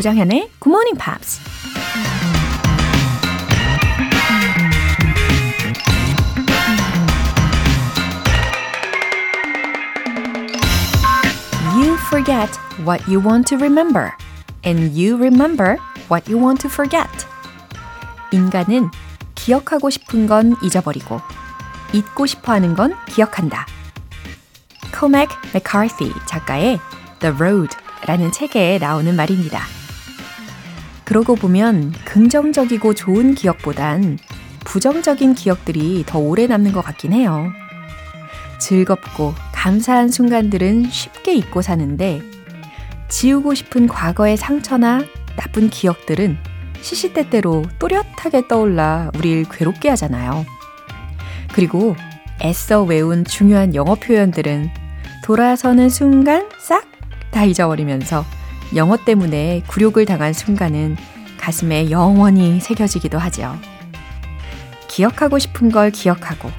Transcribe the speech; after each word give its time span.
조정현의 0.00 0.50
Good 0.60 0.70
Morning 0.70 0.98
Pops. 0.98 1.40
You 11.76 11.98
forget 12.06 12.48
what 12.86 13.04
you 13.06 13.20
want 13.22 13.46
to 13.48 13.58
remember, 13.58 14.12
and 14.64 14.98
you 14.98 15.18
remember 15.18 15.76
what 16.10 16.32
you 16.32 16.42
want 16.42 16.62
to 16.62 16.70
forget. 16.70 17.10
인간은 18.32 18.90
기억하고 19.34 19.90
싶은 19.90 20.26
건 20.26 20.56
잊어버리고, 20.62 21.20
잊고 21.92 22.24
싶어 22.24 22.52
하는 22.52 22.74
건 22.74 22.94
기억한다. 23.06 23.66
코맥 24.98 25.28
맥카티 25.52 26.10
작가의 26.26 26.80
The 27.18 27.36
Road 27.36 27.76
라는 28.06 28.32
책에 28.32 28.78
나오는 28.78 29.14
말입니다. 29.14 29.79
그러고 31.10 31.34
보면 31.34 31.92
긍정적이고 32.04 32.94
좋은 32.94 33.34
기억보단 33.34 34.16
부정적인 34.60 35.34
기억들이 35.34 36.04
더 36.06 36.20
오래 36.20 36.46
남는 36.46 36.70
것 36.70 36.84
같긴 36.84 37.12
해요. 37.12 37.50
즐겁고 38.60 39.34
감사한 39.52 40.10
순간들은 40.10 40.88
쉽게 40.88 41.34
잊고 41.34 41.62
사는데 41.62 42.22
지우고 43.08 43.54
싶은 43.54 43.88
과거의 43.88 44.36
상처나 44.36 45.00
나쁜 45.34 45.68
기억들은 45.68 46.38
시시때때로 46.80 47.64
또렷하게 47.80 48.46
떠올라 48.46 49.10
우릴 49.16 49.42
괴롭게 49.48 49.88
하잖아요. 49.88 50.46
그리고 51.52 51.96
애써 52.40 52.84
외운 52.84 53.24
중요한 53.24 53.74
영어 53.74 53.96
표현들은 53.96 54.70
돌아서는 55.24 55.88
순간 55.88 56.48
싹 56.60 56.88
다 57.32 57.44
잊어버리면서 57.44 58.24
영어 58.76 58.96
때문에 58.96 59.62
굴욕을 59.66 60.06
당한 60.06 60.32
순간은 60.32 60.96
가슴에 61.38 61.90
영원히 61.90 62.60
새겨지기도 62.60 63.18
하죠. 63.18 63.56
기억하고 64.88 65.38
싶은 65.38 65.70
걸 65.70 65.90
기억하고 65.90 66.50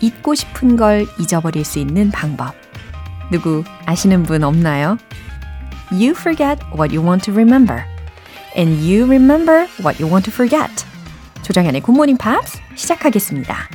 잊고 0.00 0.34
싶은 0.34 0.76
걸 0.76 1.06
잊어버릴 1.18 1.64
수 1.64 1.78
있는 1.78 2.10
방법. 2.10 2.54
누구 3.30 3.64
아시는 3.86 4.22
분 4.22 4.42
없나요? 4.42 4.96
You 5.90 6.10
forget 6.10 6.64
what 6.74 6.96
you 6.96 7.06
want 7.06 7.24
to 7.24 7.34
remember. 7.34 7.84
And 8.56 8.80
you 8.80 9.04
remember 9.04 9.68
what 9.80 10.02
you 10.02 10.10
want 10.10 10.30
to 10.30 10.32
forget. 10.32 10.86
조정현의 11.42 11.82
굿모닝 11.82 12.16
팝스 12.16 12.58
시작하겠습니다. 12.76 13.68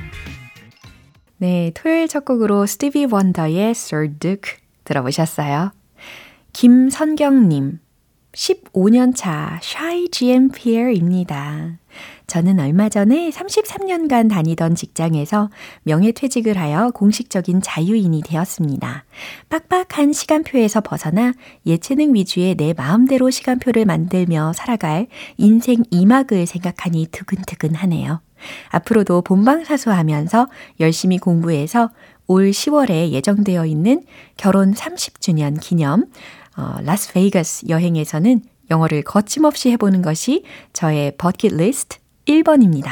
네, 1.37 1.71
토요일 1.75 2.07
첫 2.07 2.25
곡으로 2.25 2.65
스티비 2.65 3.05
원더의 3.05 3.71
Sir 3.71 4.09
Duke 4.19 4.53
들어보셨어요. 4.85 5.71
김선경님, 6.55 7.79
15년차 8.31 9.59
Shy 9.61 10.07
GMPer입니다. 10.09 11.79
저는 12.27 12.61
얼마 12.61 12.87
전에 12.87 13.29
33년간 13.29 14.29
다니던 14.29 14.75
직장에서 14.75 15.49
명예퇴직을 15.83 16.57
하여 16.57 16.91
공식적인 16.91 17.61
자유인이 17.61 18.21
되었습니다. 18.21 19.03
빡빡한 19.49 20.13
시간표에서 20.13 20.79
벗어나 20.79 21.33
예체능 21.65 22.13
위주의 22.13 22.55
내 22.55 22.71
마음대로 22.71 23.29
시간표를 23.31 23.83
만들며 23.83 24.53
살아갈 24.53 25.07
인생 25.35 25.83
2막을 25.91 26.45
생각하니 26.45 27.07
두근두근하네요. 27.07 28.21
앞으로도 28.69 29.23
본방사수하면서 29.23 30.47
열심히 30.79 31.17
공부해서 31.17 31.89
올 32.27 32.51
10월에 32.51 33.11
예정되어 33.11 33.65
있는 33.65 34.03
결혼 34.37 34.73
30주년 34.73 35.59
기념 35.61 36.05
어, 36.57 36.77
라스베이거스 36.83 37.67
여행에서는 37.69 38.41
영어를 38.71 39.03
거침없이 39.03 39.69
해보는 39.71 40.01
것이 40.01 40.43
저의 40.73 41.15
버킷리스트 41.17 41.97
1번입니다. 42.25 42.89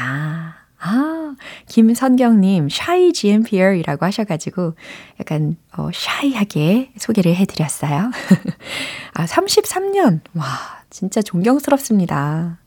아, 0.85 1.35
김선경님, 1.67 2.67
shy 2.69 3.13
GMPR이라고 3.13 4.05
하셔가지고 4.05 4.75
약간 5.19 5.55
어, 5.77 5.89
shy하게 5.93 6.91
소개를 6.97 7.35
해드렸어요. 7.35 8.11
아, 9.13 9.25
33년. 9.25 10.19
와, 10.35 10.45
진짜 10.89 11.21
존경스럽습니다. 11.21 12.57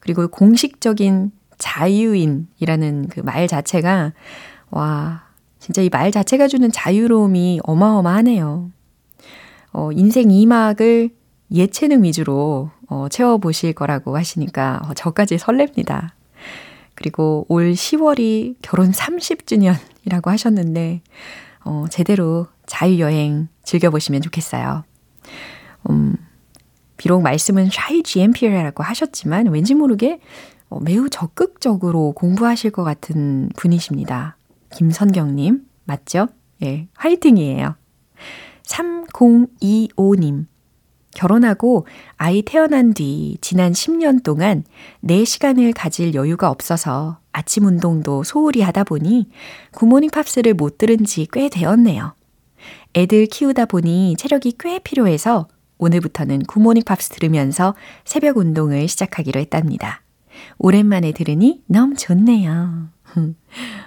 그리고 0.00 0.26
공식적인 0.28 1.30
자유인이라는 1.58 3.08
그 3.08 3.20
말 3.22 3.46
자체가, 3.46 4.12
와, 4.70 5.24
진짜 5.60 5.82
이 5.82 5.90
말 5.92 6.10
자체가 6.10 6.48
주는 6.48 6.72
자유로움이 6.72 7.60
어마어마하네요. 7.62 8.70
어, 9.72 9.90
인생 9.92 10.28
2막을 10.28 11.10
예체능 11.50 12.04
위주로 12.04 12.70
어, 12.88 13.08
채워보실 13.08 13.72
거라고 13.74 14.16
하시니까 14.16 14.82
어, 14.84 14.94
저까지 14.94 15.36
설렙니다. 15.36 16.10
그리고 16.94 17.46
올 17.48 17.72
10월이 17.72 18.56
결혼 18.62 18.90
30주년이라고 18.90 20.26
하셨는데, 20.26 21.00
어, 21.64 21.86
제대로 21.90 22.46
자유여행 22.66 23.48
즐겨보시면 23.62 24.20
좋겠어요. 24.22 24.84
음, 25.90 26.16
비록 26.96 27.22
말씀은 27.22 27.70
샤이 27.70 28.02
GMP라고 28.02 28.82
하셨지만 28.82 29.48
왠지 29.48 29.74
모르게 29.74 30.20
어, 30.68 30.80
매우 30.80 31.08
적극적으로 31.08 32.12
공부하실 32.12 32.70
것 32.70 32.84
같은 32.84 33.50
분이십니다. 33.56 34.36
김선경님, 34.70 35.62
맞죠? 35.84 36.28
예, 36.62 36.88
화이팅이에요. 36.94 37.74
3025님, 38.64 40.46
결혼하고 41.14 41.86
아이 42.16 42.42
태어난 42.42 42.94
뒤 42.94 43.36
지난 43.40 43.72
10년 43.72 44.22
동안 44.22 44.64
내 45.00 45.24
시간을 45.24 45.72
가질 45.72 46.14
여유가 46.14 46.50
없어서 46.50 47.18
아침 47.32 47.66
운동도 47.66 48.24
소홀히 48.24 48.62
하다 48.62 48.84
보니 48.84 49.28
굿모닝 49.72 50.10
팝스를 50.10 50.54
못 50.54 50.78
들은 50.78 51.04
지 51.04 51.26
꽤 51.30 51.48
되었네요. 51.48 52.14
애들 52.94 53.26
키우다 53.26 53.66
보니 53.66 54.16
체력이 54.18 54.54
꽤 54.58 54.78
필요해서 54.78 55.48
오늘부터는 55.78 56.44
굿모닝 56.44 56.84
팝스 56.84 57.10
들으면서 57.10 57.74
새벽 58.04 58.36
운동을 58.36 58.86
시작하기로 58.88 59.40
했답니다. 59.40 60.02
오랜만에 60.58 61.12
들으니 61.12 61.62
너무 61.66 61.94
좋네요. 61.96 62.88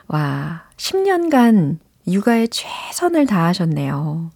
와, 0.08 0.64
10년간 0.78 1.78
육아에 2.08 2.48
최선을 2.48 3.26
다하셨네요. 3.26 4.32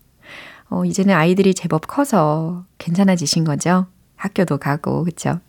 어, 0.69 0.85
이제는 0.85 1.15
아이들이 1.15 1.53
제법 1.53 1.87
커서 1.87 2.65
괜찮아지신 2.77 3.43
거죠? 3.43 3.87
학교도 4.15 4.57
가고, 4.57 5.03
그쵸? 5.03 5.39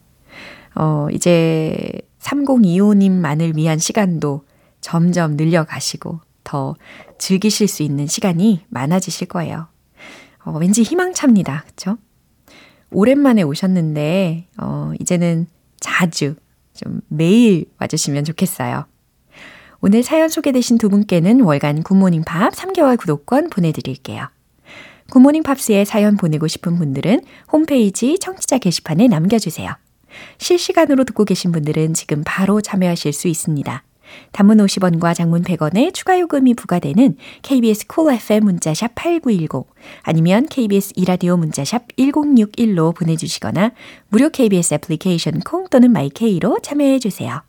어, 0.75 1.09
이제 1.13 1.91
3025님만을 2.21 3.57
위한 3.57 3.79
시간도 3.79 4.45
점점 4.81 5.37
늘려가시고 5.37 6.21
더 6.45 6.75
즐기실 7.19 7.69
수 7.69 7.83
있는 7.83 8.07
시간이 8.07 8.65
많아지실 8.69 9.29
거예요. 9.29 9.69
어, 10.45 10.53
왠지 10.59 10.83
희망찹니다. 10.83 11.65
그쵸? 11.67 11.99
오랜만에 12.91 13.43
오셨는데, 13.43 14.49
어, 14.59 14.93
이제는 15.01 15.47
자주, 15.81 16.35
좀 16.75 17.01
매일 17.09 17.67
와주시면 17.79 18.25
좋겠어요. 18.25 18.87
오늘 19.83 20.03
사연 20.03 20.29
소개되신 20.29 20.79
두 20.79 20.89
분께는 20.89 21.41
월간 21.41 21.83
굿모닝 21.83 22.23
팝 22.25 22.53
3개월 22.53 22.99
구독권 22.99 23.51
보내드릴게요. 23.51 24.29
굿모닝 25.11 25.43
팝스에 25.43 25.85
사연 25.85 26.17
보내고 26.17 26.49
싶은 26.49 26.77
분들은 26.77 27.23
홈페이지 27.53 28.19
청취자 28.19 28.59
게시판에 28.59 29.09
남겨주세요. 29.09 29.77
실시간으로 30.39 31.05
듣고 31.05 31.25
계신 31.25 31.53
분들은 31.53 31.95
지금 31.95 32.23
바로 32.25 32.61
참여하실 32.61 33.13
수 33.13 33.29
있습니다. 33.29 33.85
단문 34.33 34.59
50원과 34.59 35.15
장문 35.15 35.43
100원의 35.43 35.95
추가 35.95 36.19
요금이 36.19 36.55
부과되는 36.55 37.17
KBS 37.43 37.87
콜 37.87 38.05
cool 38.07 38.17
FM 38.17 38.45
문자샵 38.45 38.95
8910 38.97 39.67
아니면 40.03 40.47
KBS 40.47 40.95
2라디오 40.97 41.37
문자샵 41.37 41.97
1061로 41.97 42.95
보내주시거나 42.95 43.71
무료 44.09 44.31
KBS 44.31 44.75
애플리케이션 44.75 45.41
콩 45.41 45.69
또는 45.69 45.93
마이케이로 45.93 46.59
참여해 46.63 46.99
주세요. 46.99 47.43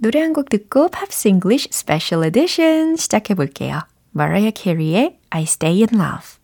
노래 0.00 0.20
한 0.20 0.32
곡 0.32 0.48
듣고 0.48 0.88
Pops 0.88 1.28
English 1.28 1.68
Special 1.72 2.24
Edition 2.24 2.96
시작해 2.96 3.34
볼게요. 3.34 3.80
마라이어 4.12 4.52
캐리의 4.52 5.18
I 5.30 5.42
Stay 5.42 5.84
in 5.84 6.00
Love 6.00 6.37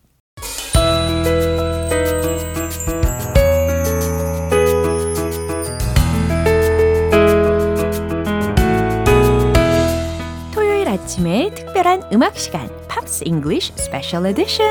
아침의 11.05 11.53
특별한 11.53 12.03
음악 12.13 12.37
시간 12.37 12.69
Pops 12.87 13.23
English 13.27 13.73
Special 13.75 14.25
Edition 14.27 14.65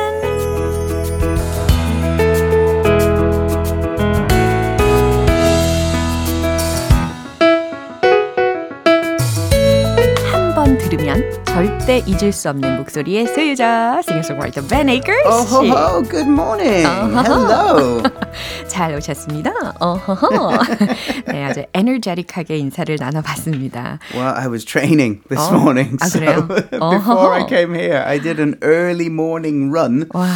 한 10.33 10.55
번 10.55 10.79
들으면 10.79 11.23
절대 11.55 11.99
잊을 12.07 12.33
수 12.33 12.49
없는 12.51 12.79
목소리의 12.79 13.29
소유자, 13.29 14.03
싱어송라이터 14.03 14.63
Ben 14.67 14.89
Akers 14.89 15.23
Oh, 15.25 15.47
ho, 15.47 15.63
씨. 15.63 15.71
ho, 15.71 16.03
good 16.03 16.27
morning. 16.29 16.85
Uh-huh. 16.85 17.23
Hello. 17.23 18.03
잘 18.67 18.93
오셨습니다. 18.97 19.53
어허허. 19.79 20.51
네, 21.29 21.45
아주 21.45 21.65
에너제틱하게 21.73 22.59
인사를 22.59 22.97
나눠봤습니다. 22.99 24.01
Well, 24.15 24.35
I 24.35 24.49
was 24.49 24.65
training 24.65 25.21
this 25.29 25.39
Oh, 25.49 25.55
morning. 25.61 25.97
ah, 26.03 26.09
So 26.09 26.19
그래요? 26.19 26.49
before 26.73 27.31
I 27.31 27.43
어허허. 27.43 27.47
came 27.49 27.73
here, 27.75 28.03
I 28.05 28.19
did 28.19 28.41
an 28.41 28.57
early 28.63 29.07
morning 29.09 29.71
run. 29.71 30.09
와, 30.13 30.27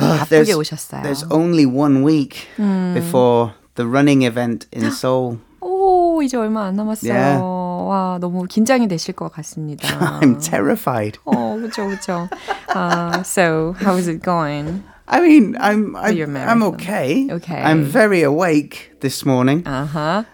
Ah, 0.00 0.24
바쁘게 0.24 0.54
오셨어요. 0.54 1.02
there's 1.02 1.24
only 1.30 1.66
one 1.66 2.02
week 2.02 2.48
before 2.94 3.52
the 3.76 3.86
running 3.86 4.22
event 4.22 4.66
in 4.72 4.90
Seoul. 4.90 5.36
오, 5.60 6.22
이제 6.22 6.36
얼마 6.38 6.64
안 6.66 6.76
남았어요. 6.76 7.12
Yeah. 7.12 7.40
와, 7.86 8.18
너무 8.20 8.44
긴장이 8.44 8.88
되실 8.88 9.14
것 9.14 9.30
같습니다. 9.32 9.88
I'm 10.20 10.38
terrified. 10.40 11.18
어, 11.24 11.56
그죠, 11.60 11.88
그죠. 11.88 12.28
Uh, 12.74 13.22
so, 13.24 13.74
how 13.80 13.96
is 13.96 14.08
it 14.08 14.22
going? 14.22 14.82
I 15.06 15.20
mean, 15.20 15.54
I'm 15.60 15.94
I'm, 15.96 16.36
I'm 16.36 16.62
okay. 16.74 17.28
Okay. 17.30 17.60
I'm 17.60 17.84
very 17.84 18.22
awake 18.22 18.92
this 19.00 19.26
morning. 19.26 19.62
아하. 19.64 20.24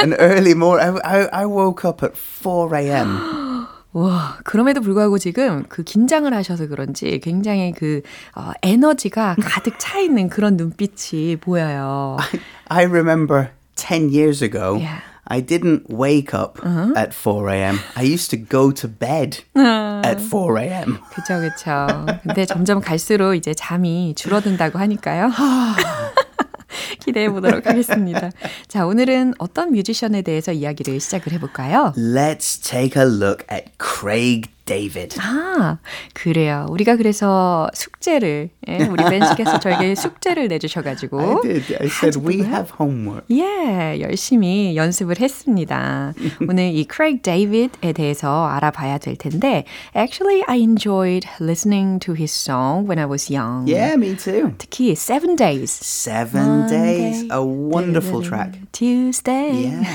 An 0.00 0.14
early 0.14 0.54
morning. 0.54 1.00
I, 1.04 1.20
I, 1.22 1.28
I 1.42 1.46
woke 1.46 1.84
up 1.84 2.02
at 2.02 2.16
4 2.16 2.74
a.m. 2.76 3.66
와, 3.92 4.36
그럼에도 4.44 4.80
불구하고 4.82 5.18
지금 5.18 5.64
그 5.68 5.82
긴장을 5.82 6.32
하셔서 6.32 6.66
그런지 6.66 7.18
굉장히 7.20 7.72
그 7.72 8.02
어, 8.36 8.52
에너지가 8.62 9.36
가득 9.40 9.78
차 9.78 9.98
있는 9.98 10.28
그런 10.28 10.56
눈빛이 10.56 11.36
보여요. 11.36 12.18
I 12.68 12.84
remember 12.84 13.50
10 13.76 14.10
years 14.12 14.42
ago, 14.42 14.76
Yeah. 14.78 15.00
I 15.30 15.40
didn't 15.42 15.84
wake 15.90 16.32
up 16.32 16.58
at 16.96 17.12
4 17.12 17.50
a.m. 17.50 17.78
I 17.94 18.02
used 18.02 18.30
to 18.30 18.38
go 18.38 18.72
to 18.72 18.88
bed 18.88 19.44
at 19.54 20.20
4 20.20 20.58
a.m. 20.58 20.98
그쵸, 21.12 21.40
그쵸. 21.40 21.86
근데 22.22 22.46
점점 22.46 22.80
갈수록 22.80 23.34
이제 23.34 23.52
잠이 23.52 24.14
줄어든다고 24.16 24.78
하니까요. 24.78 25.30
기대해 27.00 27.28
보도록 27.30 27.66
하겠습니다. 27.66 28.30
자, 28.66 28.86
오늘은 28.86 29.34
어떤 29.38 29.72
뮤지션에 29.72 30.22
대해서 30.22 30.52
이야기를 30.52 31.00
시작을 31.00 31.32
해볼까요? 31.32 31.92
Let's 31.96 32.62
take 32.62 33.00
a 33.00 33.08
look 33.08 33.44
at 33.50 33.72
Craig 33.78 34.50
David. 34.68 35.16
아, 35.20 35.78
그래요. 36.12 36.66
우리가 36.68 36.96
그래서 36.96 37.68
숙제를, 37.72 38.50
예, 38.68 38.84
우리 38.84 39.02
벤 39.04 39.26
씨께서 39.26 39.58
저에게 39.58 39.94
숙제를 39.94 40.42
I 40.42 40.48
내주셔 40.48 40.82
가지고. 40.82 41.40
did. 41.42 41.74
I 41.80 41.86
said 41.86 42.18
we 42.20 42.42
have 42.42 42.70
homework. 42.78 43.24
예, 43.30 43.98
열심히 44.00 44.76
연습을 44.76 45.20
했습니다. 45.20 46.12
오늘 46.48 46.74
이 46.74 46.84
크레이크 46.84 47.22
데이빗에 47.22 47.92
대해서 47.94 48.46
알아봐야 48.46 48.98
될 48.98 49.16
텐데, 49.16 49.64
actually 49.96 50.42
I 50.46 50.58
enjoyed 50.60 51.26
listening 51.40 51.98
to 52.00 52.14
his 52.14 52.30
song 52.30 52.86
when 52.86 52.98
I 52.98 53.06
was 53.06 53.32
young. 53.32 53.66
Yeah, 53.66 53.94
me 53.96 54.16
too. 54.16 54.52
특히 54.58 54.92
Seven 54.92 55.36
Days. 55.36 55.72
Seven 55.72 56.66
days, 56.68 57.26
a 57.32 57.40
wonderful 57.42 58.22
track. 58.22 58.60
Tuesday. 58.72 59.72
Yeah. 59.72 59.88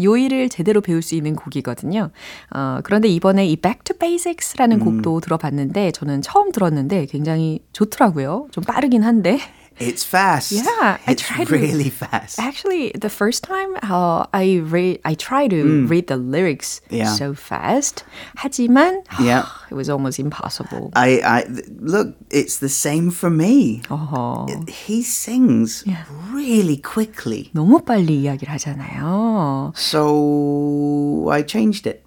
요일을 0.00 0.48
제대로 0.48 0.80
배울 0.80 1.02
수 1.02 1.14
있는 1.14 1.36
곡이거든요. 1.36 2.10
어, 2.54 2.78
그런데 2.82 3.08
이번에 3.08 3.46
이 3.46 3.56
Back 3.56 3.80
to 3.90 3.98
Basics라는 3.98 4.78
곡도 4.80 5.20
들어봤는데 5.20 5.90
저는 5.92 6.22
처음 6.22 6.52
들었는데 6.52 7.06
굉장히 7.06 7.60
좋더라고요. 7.72 8.48
좀 8.52 8.62
빠르긴 8.64 9.02
한데. 9.02 9.40
It's 9.80 10.04
fast. 10.04 10.52
Yeah, 10.52 10.98
I 11.06 11.14
it's 11.14 11.22
tried 11.24 11.48
to- 11.48 11.56
really 11.56 11.88
fast. 11.88 12.38
Actually, 12.38 12.92
the 13.00 13.08
first 13.08 13.42
time 13.42 13.76
uh, 13.82 14.26
I 14.30 14.60
read, 14.60 15.00
I 15.06 15.14
try 15.14 15.48
to 15.48 15.86
read 15.88 16.06
the 16.08 16.18
lyrics 16.18 16.82
Yeah. 16.90 17.08
so 17.08 17.32
fast. 17.32 18.04
하지만 18.36 19.00
Yeah. 19.18 19.46
it 19.70 19.74
was 19.74 19.88
almost 19.88 20.18
impossible. 20.20 20.90
I, 20.94 21.22
I 21.24 21.44
look. 21.80 22.12
It's 22.28 22.58
the 22.60 22.68
same 22.68 23.08
for 23.10 23.30
me. 23.32 23.80
어허, 23.88 24.68
He 24.68 25.00
sings 25.00 25.82
Yeah. 25.86 26.04
really 26.30 26.76
quickly, 26.76 27.48
너무 27.54 27.80
빨리 27.82 28.20
이야기를 28.20 28.52
하잖아요. 28.52 29.72
so 29.74 31.30
I 31.32 31.40
changed 31.42 31.88
it. 31.88 32.04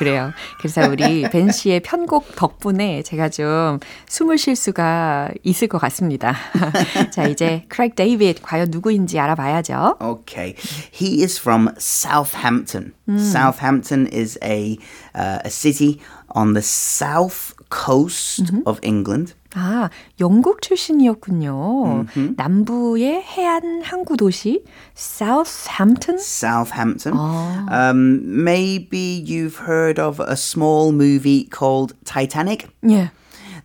그래요. 0.00 0.32
그래서 0.58 0.88
우리 0.88 1.28
벤 1.28 1.52
씨의 1.52 1.80
편곡 1.80 2.34
덕분에 2.34 3.02
제가 3.02 3.28
좀 3.28 3.78
숨을 4.08 4.38
쉴 4.38 4.56
수가 4.56 5.28
있을 5.44 5.68
것 5.68 5.76
같습니다. 5.76 6.34
자, 7.12 7.26
이제 7.26 7.66
Craig 7.68 7.96
David 7.96 8.40
과연 8.40 8.68
누구인지 8.70 9.18
알아봐야죠. 9.20 9.98
Okay, 10.00 10.54
he 10.90 11.22
is 11.22 11.38
from 11.38 11.68
Southampton. 11.76 12.94
Southampton 13.18 14.06
is 14.06 14.38
a 14.42 14.78
uh, 15.14 15.40
a 15.44 15.50
city 15.50 16.00
on 16.34 16.54
the 16.54 16.62
south 16.62 17.54
coast 17.68 18.44
of 18.64 18.80
England. 18.82 19.34
아, 19.53 19.89
영국 20.19 20.61
출신이었군요. 20.61 22.05
남부의 22.35 23.23
해안 23.23 23.81
항구 23.83 24.17
도시 24.17 24.63
Southampton. 24.95 26.19
Southampton. 26.19 27.15
Um, 27.69 28.21
maybe 28.43 29.23
you've 29.25 29.57
heard 29.67 29.99
of 29.99 30.19
a 30.19 30.35
small 30.35 30.91
movie 30.91 31.45
called 31.45 31.93
Titanic. 32.03 32.67
예. 32.83 33.11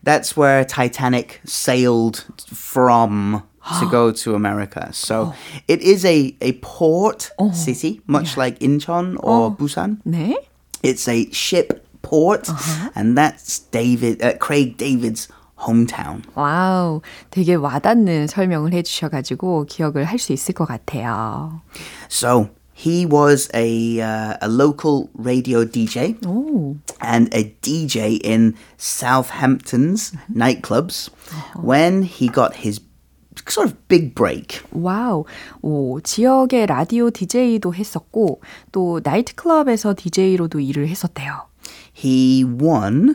That's 0.02 0.36
where 0.36 0.64
Titanic 0.64 1.40
sailed 1.44 2.24
from 2.46 3.42
to 3.78 3.86
go 3.90 4.10
to 4.10 4.34
America. 4.34 4.88
So 4.92 5.34
it 5.68 5.82
is 5.82 6.04
a, 6.04 6.34
a 6.40 6.52
port 6.62 7.30
city, 7.52 8.00
much 8.06 8.36
like 8.36 8.58
Incheon 8.60 9.16
or 9.22 9.54
Busan. 9.54 9.98
네. 10.06 10.34
It's 10.82 11.06
a 11.08 11.30
ship 11.30 11.86
port, 12.00 12.48
and 12.94 13.18
that's 13.18 13.58
David, 13.58 14.22
uh, 14.22 14.38
Craig 14.38 14.78
David's 14.78 15.28
hometown. 15.64 16.22
와우, 16.34 17.02
되게 17.30 17.54
와닿는 17.54 18.26
설명을 18.28 18.72
해주셔가지고 18.72 19.66
기억을 19.66 20.04
할 20.04 20.18
수 20.18 20.32
있을 20.32 20.54
것 20.54 20.66
같아요. 20.66 21.60
So 22.08 22.48
he 22.72 23.04
was 23.04 23.48
a 23.54 24.00
uh, 24.00 24.36
a 24.40 24.48
local 24.48 25.08
radio 25.14 25.66
DJ 25.66 26.16
오, 26.26 26.76
and 27.02 27.28
a 27.34 27.54
DJ 27.60 28.18
in 28.24 28.54
Southampton's 28.78 30.12
nightclubs 30.34 31.10
when 31.62 32.02
he 32.04 32.28
got 32.28 32.56
his 32.56 32.80
sort 33.46 33.68
of 33.68 33.76
big 33.88 34.14
break. 34.14 34.62
와우, 34.72 35.24
오, 35.62 36.00
지역의 36.00 36.66
라디오 36.66 37.10
DJ도 37.10 37.74
했었고 37.74 38.40
또 38.72 39.00
나이트클럽에서 39.04 39.94
DJ로도 39.96 40.60
일을 40.60 40.88
했었대요. 40.88 41.48
He 41.94 42.44
won 42.44 43.14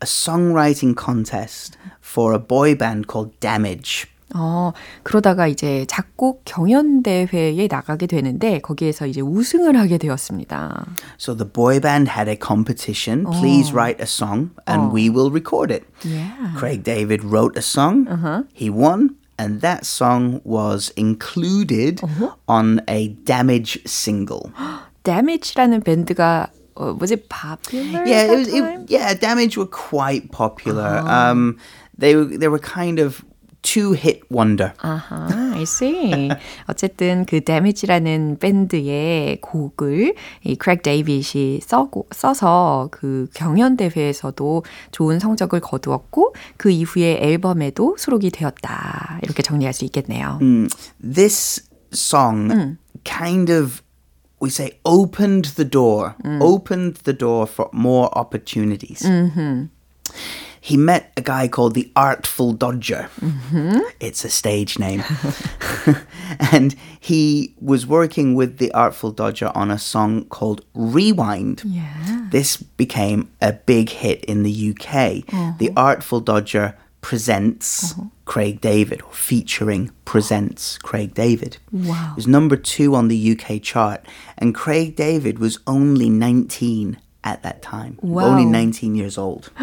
a 0.00 0.06
songwriting 0.06 0.96
contest 0.96 1.76
for 2.00 2.32
a 2.32 2.38
boy 2.38 2.74
band 2.74 3.06
called 3.06 3.38
Damage. 3.40 4.06
어, 4.34 4.72
그러다가 5.02 5.46
이제 5.46 5.84
작곡 5.88 6.42
경연대회에 6.46 7.68
나가게 7.70 8.06
되는데 8.06 8.60
거기에서 8.60 9.06
이제 9.06 9.20
우승을 9.20 9.76
하게 9.76 9.98
되었습니다. 9.98 10.86
So 11.18 11.36
the 11.36 11.50
boy 11.50 11.80
band 11.80 12.10
had 12.10 12.30
a 12.30 12.36
competition. 12.36 13.26
Please 13.26 13.74
write 13.74 14.00
a 14.00 14.06
song 14.06 14.50
and 14.66 14.90
we 14.92 15.10
will 15.10 15.30
record 15.30 15.70
it. 15.70 15.84
Yeah. 16.02 16.54
Craig 16.56 16.82
David 16.82 17.22
wrote 17.24 17.58
a 17.58 17.62
song. 17.62 18.06
He 18.54 18.70
won. 18.70 19.16
And 19.38 19.60
that 19.60 19.84
song 19.84 20.40
was 20.44 20.92
included 20.96 22.00
on 22.46 22.80
a 22.88 23.08
Damage 23.24 23.80
single. 23.86 24.52
Damage라는 25.02 25.82
밴드가 25.82 26.48
어, 26.52 26.55
was 26.77 27.11
it 27.11 27.29
popular? 27.29 28.05
yeah, 28.05 28.23
it 28.23 28.37
was. 28.37 28.47
It, 28.47 28.89
yeah, 28.89 29.13
Damage 29.13 29.57
were 29.57 29.65
quite 29.65 30.31
popular. 30.31 31.03
Um, 31.05 31.57
they 31.97 32.13
they 32.13 32.47
were 32.47 32.59
kind 32.59 32.99
of 32.99 33.23
two 33.63 33.91
hit 33.91 34.21
wonder. 34.29 34.71
아하, 34.77 35.27
I 35.55 35.63
see. 35.63 36.29
어쨌든 36.67 37.25
그 37.25 37.43
Damage라는 37.43 38.37
밴드의 38.39 39.41
곡을 39.41 40.15
이 40.43 40.55
Craig 40.55 40.83
David이 40.83 41.61
써고, 41.61 42.07
써서 42.11 42.87
그 42.91 43.27
경연 43.33 43.75
대회에서도 43.75 44.63
좋은 44.91 45.19
성적을 45.19 45.59
거두었고 45.59 46.33
그 46.55 46.69
이후에 46.69 47.19
앨범에도 47.21 47.97
수록이 47.97 48.29
되었다. 48.29 49.19
이렇게 49.23 49.41
정리할 49.41 49.73
수 49.73 49.83
있겠네요. 49.85 50.39
This 51.01 51.67
song 51.91 52.77
kind 53.03 53.51
of 53.51 53.81
we 54.39 54.49
say 54.49 54.79
opened 54.85 55.45
the 55.45 55.65
door, 55.65 56.15
opened 56.25 56.95
the 56.97 57.13
door 57.13 57.47
for 57.47 57.69
more 57.71 58.15
opportunities. 58.17 59.03
He 60.59 60.75
met 60.75 61.13
a 61.15 61.21
guy 61.21 61.47
called 61.47 61.75
the 61.75 61.89
Artful 61.95 62.51
Dodger. 62.51 63.09
It's 64.01 64.25
a 64.25 64.29
stage 64.29 64.77
name. 64.77 65.01
and 66.51 66.75
he 66.99 67.55
was 67.61 67.87
working 67.87 68.35
with 68.35 68.57
the 68.57 68.71
Artful 68.73 69.11
Dodger 69.11 69.51
on 69.55 69.71
a 69.71 69.79
song 69.79 70.25
called 70.25 70.65
Rewind. 70.73 71.63
Yeah. 71.63 72.27
This 72.31 72.57
became 72.57 73.31
a 73.41 73.53
big 73.53 73.89
hit 73.89 74.25
in 74.25 74.43
the 74.43 74.71
UK. 74.71 75.23
Uh-huh. 75.31 75.53
The 75.57 75.71
Artful 75.77 76.19
Dodger 76.19 76.77
presents 77.00 77.94
Craig 78.24 78.60
David, 78.60 79.02
or 79.02 79.12
featuring 79.12 79.90
presents 80.04 80.78
Craig 80.78 81.14
David. 81.14 81.58
Wow. 81.72 82.12
It 82.12 82.16
was 82.16 82.26
number 82.28 82.56
two 82.56 82.94
on 82.94 83.08
the 83.08 83.18
UK 83.32 83.60
chart, 83.62 84.06
and 84.38 84.54
Craig 84.54 84.94
David 84.96 85.38
was 85.38 85.58
only 85.66 86.08
19 86.08 86.96
at 87.24 87.42
that 87.42 87.60
time. 87.62 87.98
Wow. 88.02 88.30
Only 88.30 88.44
19 88.46 88.94
years 88.94 89.18
old. 89.18 89.50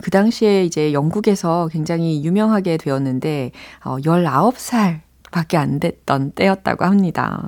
그 0.00 0.10
당시에 0.10 0.64
이제 0.64 0.92
영국에서 0.94 1.68
굉장히 1.70 2.24
유명하게 2.24 2.78
되었는데 2.78 3.52
어, 3.84 3.98
19살 3.98 5.00
밖에 5.30 5.56
안 5.58 5.78
됐던 5.80 6.32
때였다고 6.32 6.84
합니다. 6.86 7.42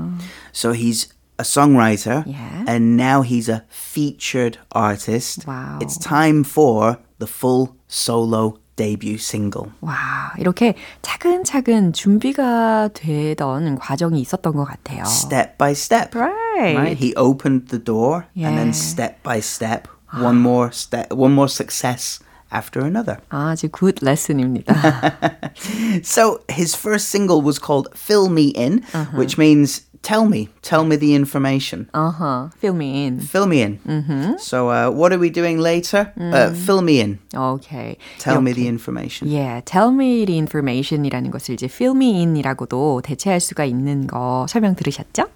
So 0.52 0.72
he's 0.72 1.08
a 1.38 1.44
songwriter 1.44 2.24
Yeah. 2.26 2.64
and 2.68 2.96
now 3.00 3.22
he's 3.22 3.48
a 3.48 3.62
featured 3.70 4.58
artist. 4.72 5.46
Wow. 5.46 5.78
It's 5.80 5.96
time 5.96 6.44
for 6.44 6.98
the 7.18 7.26
full 7.26 7.76
solo 7.88 8.58
debut 8.76 9.16
single. 9.18 9.70
와, 9.80 10.32
이렇게 10.38 10.74
차근차근 11.02 11.92
준비가 11.92 12.88
되던 12.92 13.76
과정이 13.78 14.20
있었던 14.20 14.52
것 14.54 14.64
같아요. 14.64 15.02
Step 15.06 15.56
by 15.58 15.72
step. 15.72 16.14
Right. 16.14 16.76
Right? 16.76 16.96
He 16.98 17.14
opened 17.16 17.68
the 17.68 17.82
door 17.82 18.26
and 18.36 18.42
Yeah. 18.44 18.54
then 18.56 18.70
step 18.72 19.22
by 19.22 19.38
step, 19.38 19.88
one 20.12 20.38
more 20.40 20.70
step, 20.72 21.10
one 21.12 21.32
more 21.32 21.48
success 21.48 22.20
after 22.52 22.84
another. 22.84 23.18
아주 23.30 23.68
굿 23.70 23.96
레슨입니다. 24.02 24.74
So 26.02 26.40
his 26.50 26.74
first 26.76 27.08
single 27.08 27.40
was 27.42 27.58
called 27.58 27.88
Fill 27.94 28.28
Me 28.28 28.52
In, 28.54 28.82
which 29.16 29.38
means 29.38 29.82
tell 30.02 30.26
me, 30.26 30.48
tell 30.62 30.84
me 30.84 30.96
the 30.96 31.14
information. 31.14 31.88
어허, 31.92 32.50
fill 32.58 32.74
me 32.74 33.06
in. 33.06 33.20
Fill 33.20 33.46
me 33.46 33.62
in. 33.62 33.78
So 34.38 34.68
uh, 34.70 34.90
what 34.90 35.12
are 35.12 35.18
we 35.18 35.30
doing 35.30 35.58
later? 35.58 36.12
Uh, 36.18 36.50
fill 36.52 36.82
me 36.82 37.00
in. 37.00 37.18
오케이. 37.34 37.96
Tell 38.18 38.40
me 38.40 38.52
the 38.52 38.68
information. 38.68 39.28
Yeah, 39.28 39.60
tell 39.64 39.90
me 39.90 40.24
the 40.24 40.38
information이라는 40.38 41.30
것을 41.30 41.54
이제 41.54 41.66
fill 41.66 41.96
me 41.96 42.22
in이라고도 42.22 43.02
대체할 43.02 43.40
수가 43.40 43.64
있는 43.64 44.06
거 44.06 44.46
설명 44.48 44.74
들으셨죠? 44.76 45.26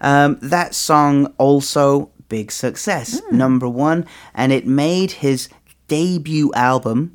Um, 0.00 0.36
that 0.40 0.74
song 0.74 1.26
also 1.38 2.10
big 2.28 2.52
success, 2.52 3.20
number 3.32 3.68
one, 3.68 4.04
and 4.34 4.52
it 4.52 4.66
made 4.66 5.12
his 5.22 5.48
debut 5.88 6.50
album 6.54 7.10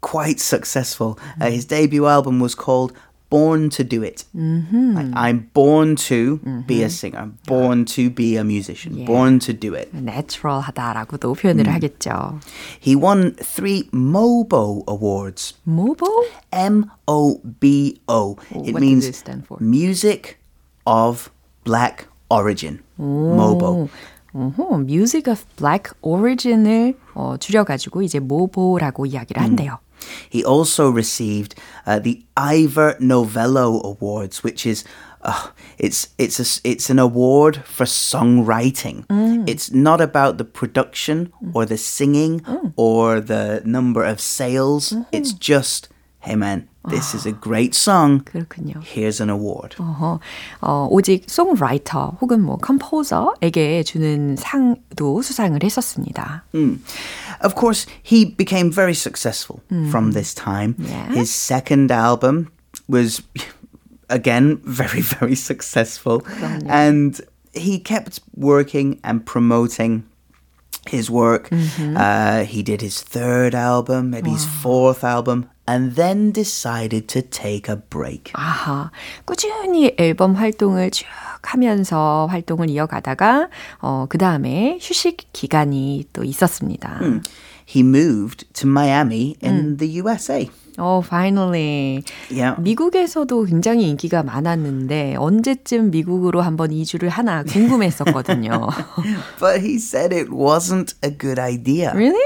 quite 0.00 0.40
successful. 0.40 1.18
Uh, 1.40 1.50
his 1.50 1.64
debut 1.66 2.06
album 2.06 2.40
was 2.40 2.54
called 2.54 2.92
Born 3.34 3.70
to 3.70 3.84
Do 3.84 4.02
It. 4.02 4.24
Like, 4.34 5.14
I'm 5.14 5.50
born 5.54 5.94
to 6.08 6.40
be 6.66 6.82
a 6.82 6.90
singer. 6.90 7.18
I'm 7.18 7.38
born 7.46 7.84
to 7.94 8.10
be 8.10 8.36
a 8.36 8.42
musician. 8.42 9.04
Born 9.04 9.38
to 9.46 9.52
do 9.52 9.74
it. 9.74 9.88
natural하다라고도 9.94 11.34
표현을 11.34 11.68
하겠죠. 11.68 12.40
He 12.80 12.96
won 12.96 13.36
three 13.36 13.88
MOBO 13.92 14.82
awards. 14.88 15.54
모보? 15.62 16.26
M 16.50 16.86
O 17.06 17.38
B 17.60 18.00
O. 18.08 18.34
It 18.50 18.74
what 18.74 18.82
means 18.82 19.06
does 19.06 19.10
it 19.10 19.14
stand 19.14 19.46
for? 19.46 19.58
Music 19.62 20.38
of 20.84 21.30
Black 21.62 22.08
Origin. 22.30 22.80
MOBO. 22.98 23.88
어허, 24.32 24.80
Music 24.80 25.30
of 25.30 25.44
Black 25.56 25.92
Origin을 26.02 26.96
어, 27.14 27.36
줄여가지고 27.36 28.02
이제 28.02 28.18
모보라고 28.18 29.06
이야기를 29.06 29.40
한대요. 29.40 29.78
He 30.29 30.43
also 30.43 30.89
received 30.89 31.55
uh, 31.85 31.99
the 31.99 32.23
Ivor 32.35 32.95
Novello 32.99 33.81
Awards, 33.83 34.43
which 34.43 34.65
is 34.65 34.83
uh, 35.21 35.49
it's 35.77 36.09
it's 36.17 36.39
a, 36.39 36.45
it's 36.69 36.89
an 36.89 36.99
award 36.99 37.57
for 37.65 37.85
songwriting. 37.85 39.05
It's 39.47 39.71
not 39.71 40.01
about 40.01 40.37
the 40.37 40.45
production 40.45 41.31
or 41.53 41.65
the 41.65 41.77
singing 41.77 42.41
or 42.75 43.19
the 43.21 43.61
number 43.65 44.03
of 44.03 44.19
sales. 44.19 44.93
It's 45.11 45.33
just, 45.33 45.89
hey 46.24 46.36
man, 46.36 46.68
this 46.88 47.14
is 47.14 47.24
a 47.26 47.32
great 47.32 47.74
song. 47.74 48.20
그렇군요. 48.24 48.82
Here's 48.82 49.20
an 49.20 49.30
award. 49.30 49.76
어허, 49.78 50.20
어, 50.60 50.88
오직 50.90 51.24
송라이터 51.28 52.18
혹은 52.20 52.42
뭐 52.42 52.58
컴포저에게 52.58 53.82
주는 53.84 54.36
상도 54.36 55.22
수상을 55.22 55.62
했었습니다. 55.62 56.44
Of 57.42 57.54
course, 57.54 57.86
he 58.02 58.24
became 58.26 58.70
very 58.70 58.94
successful 58.94 59.60
from 59.88 60.12
this 60.12 60.34
time. 60.34 60.74
Yeah. 60.78 61.12
His 61.14 61.30
second 61.30 61.90
album 61.90 62.48
was, 62.86 63.22
again, 64.10 64.60
very, 64.64 65.00
very 65.00 65.34
successful. 65.34 66.22
And 66.68 67.18
he 67.54 67.78
kept 67.78 68.20
working 68.36 69.00
and 69.02 69.24
promoting 69.24 70.04
his 70.86 71.10
work. 71.10 71.48
Uh, 71.96 72.44
he 72.44 72.62
did 72.62 72.82
his 72.82 73.00
third 73.00 73.54
album, 73.54 74.10
maybe 74.10 74.30
his 74.30 74.44
fourth 74.44 75.02
album, 75.02 75.48
and 75.67 75.95
then 75.95 76.31
decided 76.31 77.07
to 77.07 77.21
take 77.21 77.69
a 77.69 77.77
break. 77.89 78.31
아하, 78.33 78.91
꾸준히 79.25 79.93
앨범 79.97 80.35
활동을 80.35 80.91
쭉 80.91 81.05
하면서 81.41 82.27
활동을 82.29 82.69
이어가다가 82.69 83.49
어, 83.79 84.05
그 84.09 84.17
다음에 84.17 84.77
휴식 84.81 85.17
기간이 85.33 86.05
또 86.13 86.23
있었습니다. 86.23 86.99
He 87.67 87.81
moved 87.81 88.45
to 88.53 88.69
Miami 88.69 89.35
in 89.43 89.77
the 89.77 89.99
USA. 90.01 90.49
어, 90.77 91.01
finally. 91.03 92.03
Yeah. 92.29 92.61
미국에서도 92.61 93.45
굉장히 93.45 93.89
인기가 93.89 94.23
많았는데 94.23 95.15
언제쯤 95.17 95.89
미국으로 95.91 96.41
한번 96.41 96.71
이주를 96.71 97.09
하나 97.09 97.43
궁금했었거든요. 97.43 98.69
But 99.39 99.61
he 99.61 99.75
said 99.75 100.13
it 100.13 100.29
wasn't 100.29 100.93
a 101.03 101.09
good 101.09 101.39
idea. 101.39 101.91
really? 101.95 102.19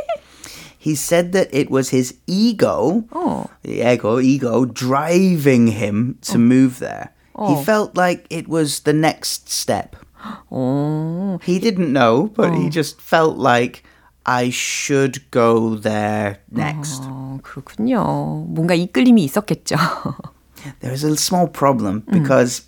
He 0.79 0.95
said 0.95 1.33
that 1.33 1.49
it 1.53 1.71
was 1.71 1.91
his 1.91 2.15
ego, 2.27 3.05
어. 3.11 3.49
the 3.63 3.81
ego, 3.83 4.21
ego, 4.21 4.65
driving 4.67 5.69
him 5.69 6.19
to 6.23 6.39
move 6.39 6.79
there. 6.79 7.11
He 7.49 7.57
felt 7.65 7.97
like 7.97 8.27
it 8.31 8.47
was 8.49 8.81
the 8.81 8.93
next 8.93 9.49
step. 9.49 9.97
어. 10.51 11.41
He 11.43 11.59
didn't 11.59 11.93
know, 11.93 12.31
but 12.37 12.55
he 12.55 12.69
just 12.69 13.01
felt 13.01 13.37
like 13.39 13.83
I 14.27 14.51
should 14.51 15.21
go 15.31 15.75
there 15.75 16.39
next. 16.51 17.03
어, 17.05 17.39
그렇군요. 17.43 18.47
뭔가 18.49 18.75
이끌림이 18.75 19.25
있었겠죠. 19.25 19.77
There 20.81 20.93
was 20.93 21.05
a 21.05 21.17
small 21.17 21.47
problem 21.47 22.05
because 22.11 22.63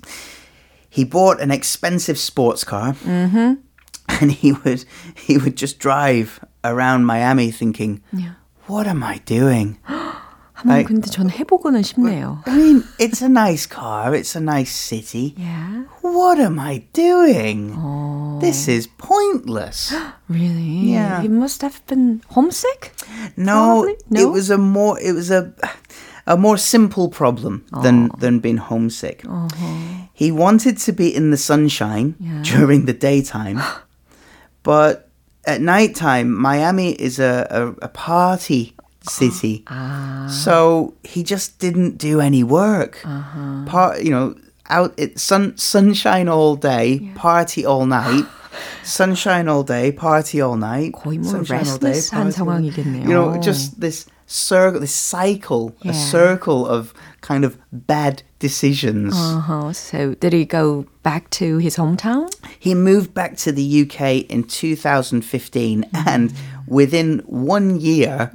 he 0.90 1.04
bought 1.04 1.40
an 1.40 1.50
expensive 1.50 2.18
sports 2.18 2.62
car, 2.62 2.95
and 3.06 4.33
he 4.33 4.52
would 4.52 4.85
he 5.14 5.38
would 5.38 5.56
just 5.56 5.78
drive 5.78 6.40
around 6.64 7.04
Miami 7.06 7.50
thinking, 7.50 8.00
"What 8.66 8.87
am 8.88 9.02
I 9.02 9.21
doing?" 9.25 9.76
한번 10.56 10.73
아이, 10.78 10.85
근데 10.85 11.11
전 11.11 11.28
해보고는 11.30 11.83
싶네요. 11.83 12.40
I 12.47 12.56
mean, 12.56 12.83
it's 12.99 13.21
a 13.23 13.28
nice 13.28 13.66
car, 13.68 14.14
it's 14.16 14.35
a 14.35 14.40
nice 14.42 14.73
city. 14.73 15.35
Yeah, 15.37 15.85
What 16.02 16.40
am 16.40 16.59
I 16.59 16.87
doing? 16.95 17.76
This 18.40 18.66
is 18.68 18.88
pointless. 18.97 19.92
really? 20.28 20.92
Yeah. 20.97 21.21
He 21.21 21.28
must 21.28 21.61
have 21.61 21.85
been 21.87 22.23
homesick? 22.33 22.92
No, 23.37 23.85
Probably? 23.85 23.97
No? 24.09 24.21
it 24.23 24.33
was 24.33 24.49
a 24.49 24.56
more 24.56 24.97
it 24.99 25.12
was 25.12 25.30
a 25.30 25.52
a 26.26 26.37
more 26.38 26.56
simple 26.56 27.09
problem 27.11 27.64
than 27.83 28.09
than 28.18 28.40
being 28.40 28.56
homesick. 28.56 29.25
He 30.16 30.33
wanted 30.33 30.78
to 30.88 30.92
be 30.97 31.12
in 31.14 31.30
the 31.30 31.37
sunshine 31.37 32.16
Yeah. 32.18 32.40
during 32.42 32.87
the 32.87 32.95
daytime, 32.97 33.61
but 34.62 35.09
at 35.45 35.61
nighttime, 35.61 36.33
Miami 36.35 36.92
is 36.92 37.18
a, 37.18 37.47
a, 37.50 37.85
a 37.85 37.88
party 37.88 38.75
city. 39.09 39.64
So 40.28 40.95
he 41.04 41.23
just 41.23 41.59
didn't 41.59 41.99
do 41.99 42.21
any 42.21 42.42
work. 42.42 43.00
Part, 43.66 44.02
you 44.02 44.11
know, 44.11 44.35
out 44.68 44.92
it 44.97 45.18
sun 45.21 45.56
sunshine 45.56 46.28
all 46.28 46.56
day, 46.56 47.12
party 47.14 47.64
all 47.64 47.87
night. 47.87 48.25
Sunshine 48.83 49.49
all 49.49 49.62
day, 49.62 49.92
party 49.92 50.40
all 50.40 50.56
night. 50.56 50.92
거의 50.92 51.18
뭐 51.18 51.28
sunshine 51.28 51.68
all 51.68 51.78
day, 51.78 51.92
restless한 51.92 52.11
party 52.11 52.40
all 52.40 52.59
night. 52.59 52.73
상황이겠네요. 52.73 53.02
You 53.06 53.14
know, 53.14 53.37
just 53.40 53.80
this 53.80 54.06
circle, 54.26 54.80
this 54.80 54.95
cycle, 54.95 55.76
Yeah. 55.85 55.92
a 55.92 55.95
circle 55.95 56.66
of 56.66 56.95
kind 57.22 57.46
of 57.46 57.58
bad 57.72 58.24
decisions. 58.40 59.13
Uh-huh. 59.16 59.72
So 59.74 60.16
did 60.16 60.34
he 60.34 60.46
go 60.46 60.88
back 61.04 61.30
to 61.32 61.58
his 61.60 61.78
hometown? 61.78 62.34
He 62.60 62.74
moved 62.75 63.13
back 63.13 63.38
to 63.38 63.51
the 63.51 63.82
UK 63.82 64.30
in 64.30 64.44
2015 64.44 65.86
and 65.94 66.34
within 66.70 67.22
one 67.27 67.80
year 67.80 68.30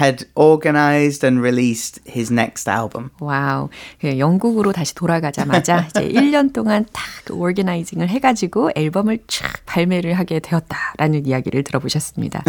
had 0.00 0.26
organized 0.34 1.24
and 1.24 1.40
released 1.40 2.00
his 2.06 2.32
next 2.32 2.68
album. 2.68 3.10
Wow. 3.20 3.68
그 4.00 4.18
영국으로 4.18 4.72
다시 4.72 4.94
돌아가자마자 4.94 5.86
이제 5.90 6.08
1년 6.08 6.52
동안 6.52 6.86
탁 6.92 7.04
organizing을 7.30 8.08
해가지고 8.08 8.70
앨범을 8.74 9.18
촥 9.26 9.44
발매를 9.66 10.14
하게 10.14 10.40
되었다라는 10.40 11.26
이야기를 11.26 11.64
들어보셨습니다. 11.64 12.42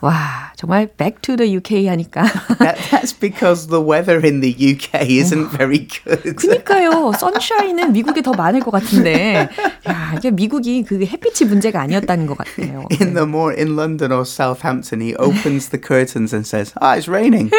와, 0.00 0.52
정말 0.56 0.86
Back 0.86 1.20
to 1.22 1.36
the 1.36 1.56
UK 1.56 1.86
하니까. 1.86 2.24
That, 2.58 2.78
that's 2.90 3.12
because 3.18 3.68
the 3.68 3.82
weather 3.82 4.20
in 4.24 4.40
the 4.40 4.52
UK 4.52 5.20
isn't 5.20 5.50
very 5.56 5.86
good. 5.86 6.34
그니까요. 6.36 7.12
sunshine은 7.18 7.92
미국에 7.92 8.22
더 8.22 8.32
많을 8.32 8.60
것 8.60 8.70
같은데. 8.70 9.48
야, 9.88 10.14
이게 10.16 10.30
미국이 10.30 10.82
그 10.82 11.04
햇빛이 11.04 11.48
문제가 11.48 11.80
아니었다는 11.80 12.26
것 12.26 12.36
같아요. 12.38 12.86
in 13.00 13.14
the 13.14 13.26
more 13.26 13.54
in 13.56 13.76
London 13.76 14.12
or 14.12 14.24
Southampton, 14.52 15.00
he 15.00 15.14
opens 15.16 15.70
the 15.70 15.78
curtains 15.78 16.32
and 16.34 16.46
says, 16.46 16.72
"Ah, 16.80 16.96
it's 16.96 17.08
raining. 17.08 17.50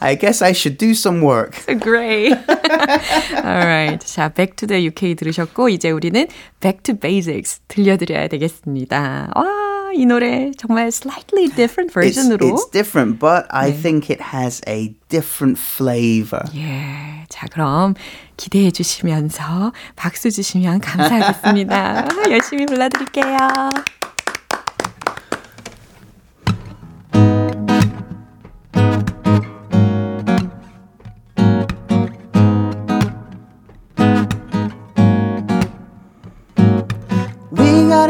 I 0.00 0.14
guess 0.14 0.42
I 0.42 0.52
should 0.52 0.76
do 0.76 0.92
some 0.92 1.22
work." 1.22 1.54
Great. 1.80 2.34
Alright. 3.32 4.04
자, 4.04 4.28
Back 4.34 4.56
to 4.56 4.66
the 4.66 4.88
UK 4.88 5.14
들으셨고, 5.14 5.68
이제 5.68 5.90
우리는 5.90 6.26
Back 6.60 6.82
to 6.82 6.94
Basics 6.94 7.60
들려드려야 7.68 8.28
되겠습니다. 8.28 9.30
와, 9.34 9.44
이 9.94 10.04
노래 10.04 10.50
정말 10.58 10.88
slightly 10.88 11.48
different 11.48 11.92
version으로. 11.94 12.44
It's, 12.46 12.52
it's 12.52 12.70
different, 12.72 13.18
but 13.18 13.46
I 13.50 13.70
네. 13.70 13.80
think 13.80 14.10
it 14.10 14.20
has 14.34 14.60
a 14.68 14.94
different 15.08 15.58
flavor. 15.60 16.42
예. 16.56 17.24
자, 17.28 17.46
그럼 17.50 17.94
기대해 18.36 18.70
주시면서 18.70 19.72
박수 19.94 20.30
주시면 20.30 20.80
감사하겠습니다. 20.80 22.08
열심히 22.30 22.66
불러드릴게요. 22.66 23.36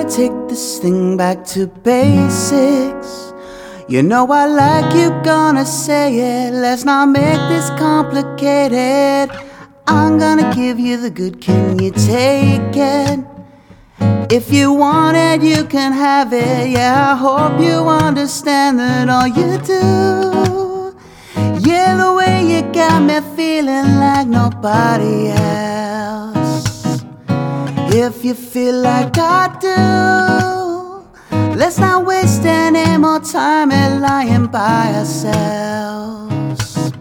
Take 0.04 0.32
this 0.48 0.78
thing 0.78 1.16
back 1.16 1.44
to 1.46 1.66
basics. 1.66 3.32
You 3.88 4.02
know 4.02 4.30
I 4.30 4.46
like 4.46 4.94
you 4.94 5.10
gonna 5.22 5.64
say 5.64 6.18
it. 6.18 6.52
Let's 6.52 6.84
not 6.84 7.08
make 7.08 7.40
this 7.48 7.70
complicated. 7.78 9.30
I'm 9.86 10.18
gonna 10.18 10.52
give 10.54 10.80
you 10.80 10.96
the 10.96 11.10
good, 11.10 11.40
can 11.40 11.78
you 11.78 11.92
take 11.92 12.76
it? 12.76 13.24
If 14.28 14.52
you 14.52 14.72
want 14.72 15.16
it, 15.16 15.42
you 15.42 15.64
can 15.64 15.92
have 15.92 16.32
it. 16.32 16.68
Yeah, 16.70 17.12
I 17.12 17.16
hope 17.16 17.60
you 17.60 17.88
understand 17.88 18.80
that 18.80 19.08
all 19.08 19.28
you 19.28 19.58
do. 19.58 20.96
Yeah, 21.60 21.96
the 21.96 22.12
way 22.12 22.44
you 22.44 22.62
got 22.72 23.02
me 23.02 23.20
feeling 23.36 24.00
like 24.00 24.26
nobody 24.26 25.28
else. 25.28 25.75
If 27.98 28.26
you 28.26 28.34
feel 28.34 28.82
like 28.82 29.16
I 29.16 29.48
do, 29.58 31.02
let's 31.56 31.78
not 31.78 32.04
waste 32.04 32.44
any 32.44 32.98
more 32.98 33.20
time 33.20 33.72
in 33.72 34.02
lying 34.02 34.48
by 34.48 34.92
ourselves. 34.94 36.92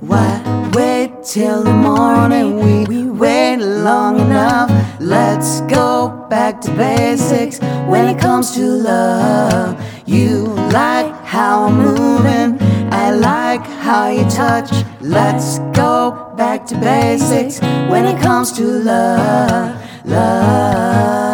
Why 0.00 0.70
wait 0.72 1.22
till 1.22 1.62
the 1.62 1.74
morning? 1.74 2.56
We, 2.56 2.86
we 2.86 3.10
wait 3.10 3.58
long 3.58 4.18
enough. 4.18 4.70
Let's 4.98 5.60
go 5.62 6.26
back 6.30 6.62
to 6.62 6.70
basics 6.70 7.60
when 7.86 8.08
it 8.08 8.18
comes 8.18 8.52
to 8.54 8.62
love. 8.62 9.76
You 10.06 10.46
like 10.72 11.12
how 11.22 11.64
I'm 11.64 11.76
moving, 11.76 12.58
I 12.94 13.10
like 13.10 13.64
how 13.80 14.10
you 14.10 14.24
touch. 14.28 14.70
Let's 15.00 15.58
go 15.72 16.34
back 16.36 16.66
to 16.66 16.74
basics 16.76 17.58
when 17.90 18.04
it 18.04 18.20
comes 18.20 18.52
to 18.52 18.64
love, 18.64 19.80
love, 20.04 21.32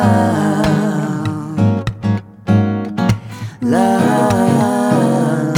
love. 3.61 5.55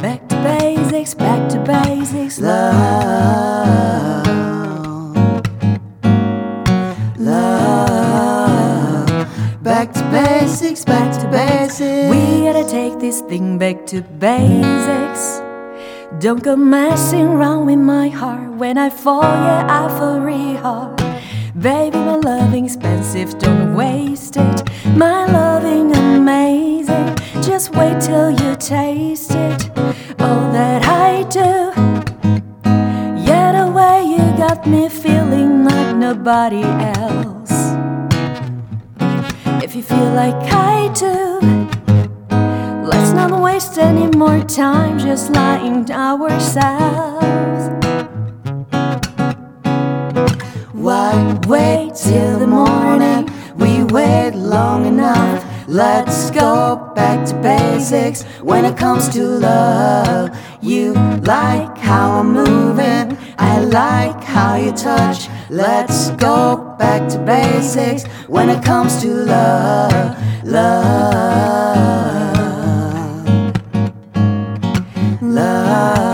Back 0.00 0.28
to 0.28 0.36
basics, 0.36 1.14
back 1.14 1.48
to 1.50 1.58
basics, 1.58 2.38
love, 2.40 3.51
basics, 10.52 10.84
back 10.84 11.18
to 11.18 11.28
basics. 11.28 12.10
We 12.10 12.44
gotta 12.44 12.68
take 12.68 12.98
this 12.98 13.22
thing 13.22 13.58
back 13.58 13.86
to 13.86 14.02
basics. 14.02 15.40
Don't 16.18 16.42
go 16.42 16.56
messing 16.56 17.26
around 17.26 17.66
with 17.66 17.78
my 17.78 18.08
heart. 18.08 18.50
When 18.58 18.76
I 18.76 18.90
fall, 18.90 19.22
yeah, 19.22 19.66
I 19.68 19.88
fall 19.98 20.20
real 20.20 20.56
hard. 20.58 20.96
Baby, 21.58 21.96
my 21.96 22.16
loving 22.16 22.66
expensive, 22.66 23.38
don't 23.38 23.74
waste 23.74 24.36
it. 24.36 24.62
My 24.94 25.24
loving 25.26 25.96
amazing, 25.96 27.16
just 27.42 27.74
wait 27.74 28.00
till 28.02 28.30
you 28.30 28.54
taste 28.56 29.30
it. 29.30 29.70
All 30.20 30.52
that 30.52 30.82
I 30.84 31.22
do, 31.30 31.50
yeah, 33.26 33.52
the 33.58 33.72
way 33.72 34.04
you 34.04 34.24
got 34.36 34.66
me 34.66 34.88
feeling 34.90 35.64
like 35.64 35.96
nobody 35.96 36.62
else. 36.62 37.31
Feel 39.92 40.12
like 40.14 40.42
I 40.50 40.90
do, 40.94 41.38
Let's 42.82 43.12
not 43.12 43.30
waste 43.42 43.76
any 43.76 44.06
more 44.16 44.40
time 44.40 44.98
just 44.98 45.32
lying 45.32 45.84
to 45.84 45.92
ourselves. 45.92 47.68
Why 50.72 51.38
wait 51.46 51.94
till 51.94 52.38
the 52.38 52.46
morning? 52.46 53.28
We 53.56 53.84
wait 53.84 54.34
long 54.34 54.86
enough. 54.86 55.44
Let's 55.68 56.21
back 56.94 57.26
to 57.26 57.34
basics 57.40 58.22
when 58.40 58.64
it 58.64 58.76
comes 58.76 59.08
to 59.10 59.22
love. 59.22 60.30
You 60.60 60.94
like 61.22 61.76
how 61.78 62.20
I'm 62.20 62.32
moving, 62.32 63.18
I 63.38 63.60
like 63.60 64.22
how 64.24 64.56
you 64.56 64.72
touch. 64.72 65.28
Let's 65.50 66.10
go 66.12 66.74
back 66.78 67.08
to 67.10 67.18
basics 67.18 68.04
when 68.28 68.48
it 68.48 68.64
comes 68.64 69.00
to 69.02 69.08
love, 69.08 70.16
love. 70.44 71.12
love. 75.22 76.12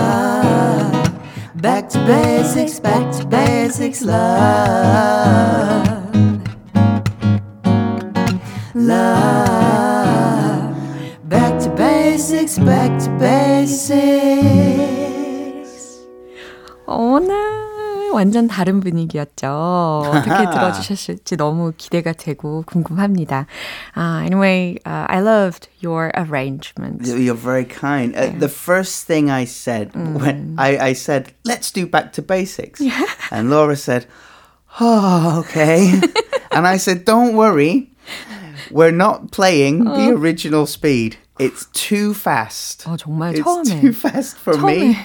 Back 1.56 1.88
to 1.90 1.98
basics, 2.06 2.78
back 2.80 3.12
to 3.16 3.24
basics, 3.26 4.02
love. 4.02 5.28
Love 8.74 9.17
Back 11.57 11.59
to 11.63 11.69
basics, 11.71 12.59
back 12.59 12.93
to 13.05 13.09
basics. 13.17 13.97
Oh 16.87 17.17
no. 17.17 18.11
완전 18.13 18.47
다른 18.47 18.79
분위기였죠. 18.79 19.47
어떻게 19.47 20.51
들어주셨을지 20.51 21.35
너무 21.35 21.73
기대가 21.75 22.13
되고 22.13 22.63
궁금합니다. 22.67 23.47
Uh, 23.97 24.21
anyway, 24.23 24.77
uh, 24.85 25.07
I 25.09 25.21
loved 25.21 25.69
your 25.81 26.11
arrangement. 26.13 27.07
You're 27.07 27.33
very 27.33 27.65
kind. 27.65 28.15
Uh, 28.15 28.27
the 28.37 28.47
first 28.47 29.07
thing 29.07 29.31
I 29.31 29.45
said 29.45 29.93
mm. 29.93 30.21
when 30.21 30.53
I, 30.59 30.77
I 30.77 30.93
said, 30.93 31.33
let's 31.43 31.71
do 31.71 31.87
back 31.87 32.13
to 32.13 32.21
basics. 32.21 32.79
Yeah. 32.79 33.07
And 33.31 33.49
Laura 33.49 33.75
said, 33.75 34.05
oh, 34.79 35.39
okay. 35.47 35.99
and 36.51 36.67
I 36.67 36.77
said, 36.77 37.05
don't 37.05 37.35
worry. 37.35 37.89
We're 38.69 38.91
not 38.91 39.31
playing 39.31 39.83
the 39.83 40.13
oh. 40.13 40.17
original 40.17 40.67
speed. 40.67 41.17
It's 41.38 41.66
too 41.72 42.10
fast. 42.12 42.88
어, 42.88 42.96
정말 42.96 43.34
it's 43.34 43.44
처음에. 43.44 43.80
too 43.80 43.90
fast 43.90 44.38
for 44.40 44.58
처음에. 44.58 44.76
me. 44.76 44.96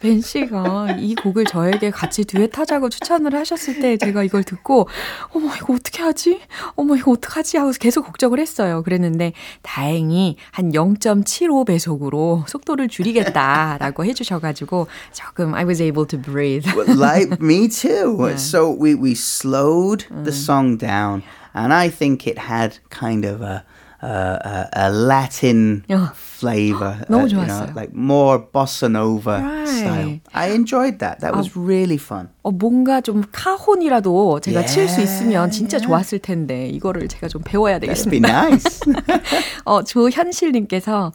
벤 0.00 0.22
씨가 0.22 0.96
이 0.98 1.14
곡을 1.14 1.44
저에게 1.44 1.90
같이 1.90 2.24
듀엣하자고 2.24 2.88
추천을 2.88 3.34
하셨을 3.34 3.80
때 3.80 3.98
제가 3.98 4.22
이걸 4.22 4.44
듣고 4.44 4.88
어머 5.34 5.54
이거 5.54 5.74
어떻게 5.74 6.02
하지? 6.02 6.40
어머 6.74 6.96
이거 6.96 7.10
어떡하지? 7.10 7.58
하고 7.58 7.70
계속 7.78 8.06
걱정을 8.06 8.38
했어요. 8.40 8.82
그랬는데 8.82 9.34
다행히 9.60 10.36
한 10.52 10.72
0.75 10.72 11.66
배속으로 11.66 12.44
속도를 12.48 12.88
줄이겠다라고 12.88 14.06
해주셔가지고 14.06 14.86
조금 15.12 15.54
I 15.54 15.64
was 15.66 15.82
able 15.82 16.06
to 16.06 16.18
breathe. 16.18 16.66
like 16.88 17.38
me 17.42 17.68
too. 17.68 18.16
Yeah. 18.18 18.36
So 18.38 18.70
we 18.70 18.94
we 18.94 19.12
slowed 19.12 20.06
the 20.08 20.32
song 20.32 20.78
down, 20.78 21.22
and 21.54 21.74
I 21.74 21.90
think 21.90 22.26
it 22.26 22.38
had 22.48 22.78
kind 22.88 23.26
of 23.26 23.42
a 23.44 23.64
uh, 24.02 24.38
a, 24.42 24.68
a 24.72 24.90
Latin 24.90 25.84
어. 25.88 26.12
flavor. 26.14 27.04
너무 27.08 27.24
uh, 27.24 27.28
좋았어요. 27.28 27.36
You 27.36 27.46
know, 27.46 27.72
like 27.74 27.92
more 27.94 28.38
bossa 28.38 28.90
nova 28.90 29.40
right. 29.40 29.68
style. 29.68 30.20
I 30.32 30.52
enjoyed 30.52 30.98
that. 31.00 31.20
That 31.20 31.36
was 31.36 31.48
아, 31.48 31.52
really 31.56 31.98
fun. 31.98 32.28
어, 32.42 32.50
뭔가 32.50 33.00
좀 33.00 33.22
카혼이라도 33.30 34.40
제가 34.40 34.60
yeah. 34.60 34.72
칠수 34.72 35.00
있으면 35.02 35.50
진짜 35.50 35.76
yeah. 35.76 35.86
좋았을 35.86 36.18
텐데 36.20 36.68
이거를 36.68 37.08
제가 37.08 37.28
좀 37.28 37.42
배워야 37.42 37.78
되겠습니다. 37.78 38.28
That'd 38.28 38.84
be 38.84 38.92
nice. 38.92 39.20
어, 39.64 39.82
조현실님께서 39.84 41.12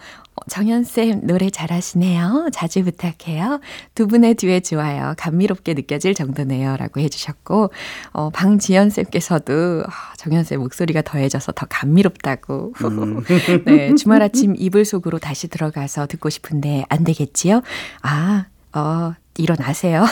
정연쌤 0.49 1.21
노래 1.25 1.49
잘하시네요. 1.49 2.49
자주 2.51 2.83
부탁해요. 2.83 3.61
두 3.95 4.07
분의 4.07 4.35
듀엣 4.35 4.63
좋아요. 4.65 5.13
감미롭게 5.17 5.73
느껴질 5.73 6.13
정도네요. 6.13 6.77
라고 6.77 6.99
해주셨고, 6.99 7.71
어, 8.11 8.29
방지연쌤께서도 8.29 9.83
아, 9.87 10.13
정연쌤 10.17 10.59
목소리가 10.59 11.01
더해져서 11.01 11.53
더 11.53 11.65
감미롭다고. 11.69 12.73
음. 12.83 13.23
네, 13.65 13.95
주말 13.95 14.21
아침 14.21 14.55
이불 14.57 14.85
속으로 14.85 15.19
다시 15.19 15.47
들어가서 15.47 16.07
듣고 16.07 16.29
싶은데 16.29 16.85
안 16.89 17.03
되겠지요? 17.03 17.61
아, 18.01 18.45
어, 18.73 19.13
일어나세요. 19.37 20.05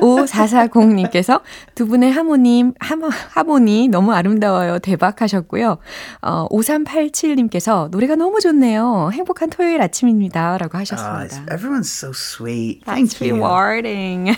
5440님께서 0.00 1.40
두 1.74 1.86
분의 1.86 2.12
하모님, 2.12 2.74
하모, 2.78 3.08
하모니 3.10 3.88
너무 3.88 4.12
아름다워요. 4.12 4.78
대박 4.80 5.22
하셨고요. 5.22 5.78
어, 6.22 6.46
5387님께서 6.50 7.88
노래가 7.90 8.16
너무 8.16 8.40
좋네요. 8.40 9.10
행복한 9.12 9.50
토요일 9.50 9.80
아침입니다. 9.82 10.58
라고 10.58 10.78
하셨습니다. 10.78 11.36
Oh, 11.36 11.54
everyone's 11.54 11.88
so 11.90 12.10
sweet. 12.10 12.82
Thank 12.84 13.10
That's 13.10 13.20
you. 13.20 13.34
rewarding. 13.36 14.36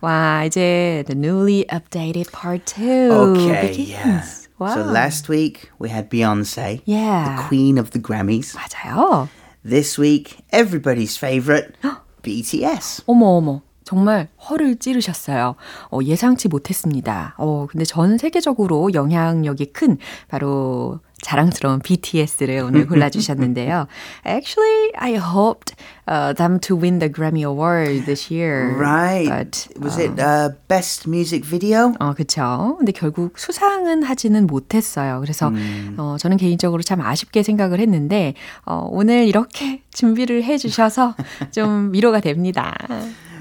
와, 0.00 0.44
이제 0.44 1.04
the 1.06 1.14
newly 1.18 1.64
updated 1.70 2.30
part 2.32 2.64
2 2.66 3.10
okay, 3.10 3.68
begins. 3.68 3.90
Yeah. 3.90 4.24
Wow. 4.58 4.74
So 4.74 4.82
last 4.82 5.28
week 5.28 5.70
we 5.78 5.88
had 5.88 6.10
Beyonce, 6.10 6.82
Yeah. 6.84 7.36
the 7.36 7.42
queen 7.48 7.78
of 7.78 7.90
the 7.92 8.00
Grammys. 8.00 8.56
맞아요. 8.56 9.28
This 9.64 9.98
week, 9.98 10.38
everybody's 10.52 11.16
favorite, 11.16 11.76
BTS. 12.22 13.04
어머 13.06 13.26
어머. 13.26 13.60
정말 13.88 14.28
허를 14.50 14.76
찌르셨어요. 14.76 15.54
어, 15.90 15.98
예상치 16.02 16.48
못했습니다. 16.48 17.34
어, 17.38 17.66
근데 17.70 17.86
전 17.86 18.18
세계적으로 18.18 18.92
영향력이 18.92 19.72
큰 19.72 19.96
바로 20.28 21.00
자랑스러운 21.22 21.80
BTS를 21.80 22.60
오늘 22.60 22.86
골라주셨는데요. 22.86 23.86
Actually, 24.24 24.92
I 24.96 25.16
hoped 25.16 25.74
uh, 26.06 26.32
them 26.34 26.60
to 26.60 26.76
win 26.76 27.00
the 27.00 27.08
Grammy 27.08 27.42
Award 27.42 28.04
this 28.06 28.30
year. 28.30 28.72
Right. 28.76 29.28
But, 29.28 29.68
Was 29.80 29.98
it 29.98 30.20
uh, 30.20 30.50
best 30.68 31.08
music 31.08 31.44
video? 31.44 31.94
어, 31.98 32.14
그쵸. 32.14 32.76
근데 32.78 32.92
결국 32.92 33.38
수상은 33.38 34.04
하지는 34.04 34.46
못했어요. 34.46 35.20
그래서, 35.20 35.50
어, 35.96 36.16
저는 36.18 36.36
개인적으로 36.36 36.82
참 36.82 37.00
아쉽게 37.00 37.42
생각을 37.42 37.80
했는데, 37.80 38.34
어, 38.64 38.86
오늘 38.90 39.26
이렇게 39.26 39.82
준비를 39.92 40.44
해주셔서 40.44 41.16
좀 41.50 41.92
위로가 41.92 42.20
됩니다. 42.20 42.76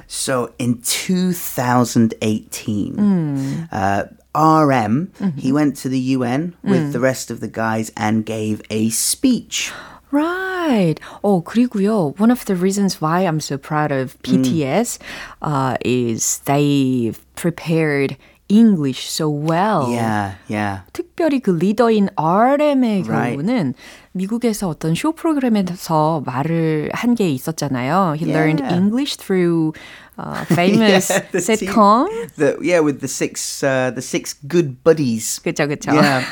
So 0.10 0.50
in 0.60 0.82
2018, 0.82 2.94
uh, 3.72 4.04
RM, 4.37 5.13
he 5.37 5.53
went 5.53 5.77
to 5.83 5.89
the 5.89 6.01
UN 6.17 6.55
with 6.65 6.93
the 6.93 7.01
rest 7.01 7.31
of 7.31 7.41
the 7.41 7.49
guys 7.49 7.91
and 7.97 8.25
gave 8.25 8.63
a 8.71 8.89
speech. 8.91 9.73
Right. 10.11 10.97
어, 11.23 11.43
그리고요. 11.43 12.15
One 12.21 12.31
of 12.31 12.45
the 12.45 12.55
reasons 12.55 13.01
why 13.01 13.21
I'm 13.25 13.41
so 13.41 13.57
proud 13.57 13.91
of 13.93 14.17
BTS 14.23 14.99
uh, 15.41 15.77
is 15.85 16.41
they've 16.45 17.19
prepared 17.35 18.17
English 18.49 19.09
so 19.09 19.31
well. 19.31 19.89
Yeah, 19.91 20.35
yeah. 20.49 20.81
특별히 20.93 21.41
그 21.41 21.53
리더인 21.57 22.11
RM의 22.17 23.09
Right. 23.09 23.37
경우는 23.39 23.73
미국에서 24.13 24.69
어떤 24.69 24.95
쇼 24.95 25.13
프로그램에서 25.13 26.23
말을 26.27 26.91
한 26.93 27.15
게 27.15 27.31
있었잖아요. 27.31 28.15
He 28.19 28.27
learned 28.31 28.61
Yeah. 28.63 28.77
English 28.77 29.17
through 29.17 29.73
uh, 30.19 30.45
famous 30.47 31.11
Yeah, 31.11 31.21
the 31.33 31.41
team- 31.41 31.57
sitcom. 31.73 32.09
The, 32.37 32.57
yeah, 32.63 32.81
with 32.81 33.01
the 33.01 33.09
six, 33.09 33.63
uh, 33.65 33.91
the 33.95 34.03
six 34.03 34.35
good 34.47 34.83
buddies. 34.85 35.41
그쵸, 35.43 35.67
그쵸. 35.67 35.93
Yeah. 35.93 36.25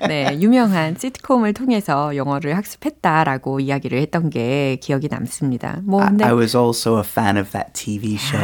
네, 0.07 0.37
유명한 0.39 0.95
시트콤을 0.97 1.53
통해서 1.53 2.15
영어를 2.15 2.55
학습했다라고 2.57 3.59
이야기를 3.59 3.99
했던 4.01 4.29
게 4.29 4.77
기억이 4.81 5.07
남습니다. 5.09 5.79
뭐, 5.83 6.03
근데. 6.05 6.25
I 6.25 6.33
was 6.33 6.55
also 6.55 6.97
a 6.97 7.03
fan 7.03 7.37
of 7.37 7.51
that 7.51 7.73
TV 7.73 8.15
show. 8.15 8.39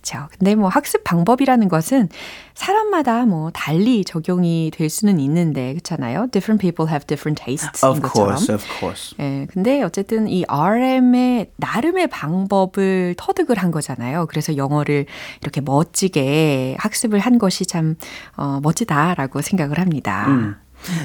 아, 0.00 0.02
그쵸. 0.02 0.28
근데 0.38 0.54
뭐 0.54 0.68
학습 0.68 1.04
방법이라는 1.04 1.68
것은 1.68 2.08
사람마다 2.54 3.26
뭐 3.26 3.50
달리 3.52 4.04
적용이 4.04 4.70
될 4.74 4.88
수는 4.88 5.20
있는데, 5.20 5.72
그렇잖아요. 5.74 6.28
Different 6.30 6.60
people 6.60 6.90
have 6.90 7.06
different 7.06 7.42
tastes. 7.42 7.84
Of 7.84 7.98
인 7.98 8.02
것처럼. 8.02 8.36
course, 8.36 8.54
of 8.54 8.64
course. 8.78 9.14
예, 9.20 9.46
근데 9.52 9.82
어쨌든 9.82 10.28
이 10.28 10.44
RM의 10.48 11.52
나름의 11.56 12.08
방법을 12.08 13.14
터득을 13.16 13.58
한 13.58 13.70
거잖아요. 13.70 14.26
그래서 14.26 14.56
영어를 14.56 15.06
이렇게 15.42 15.60
멋지게 15.60 16.76
학습을 16.78 17.18
한 17.18 17.38
것이 17.38 17.66
참 17.66 17.96
어, 18.36 18.60
멋지다라고 18.62 19.42
생각을 19.42 19.78
합니다. 19.78 20.56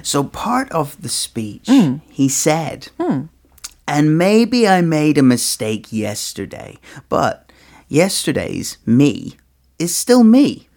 So 0.03 0.29
part 0.29 0.73
of 0.73 0.95
the 1.01 1.09
speech, 1.09 1.69
he 2.09 2.27
said, 2.27 2.89
and 3.87 4.17
maybe 4.17 4.67
I 4.67 4.79
made 4.79 5.17
a 5.19 5.23
mistake 5.23 5.91
yesterday, 5.91 6.77
but 7.09 7.44
yesterday's 7.87 8.77
me 8.85 9.37
is 9.79 9.95
still 9.95 10.23
me. 10.23 10.67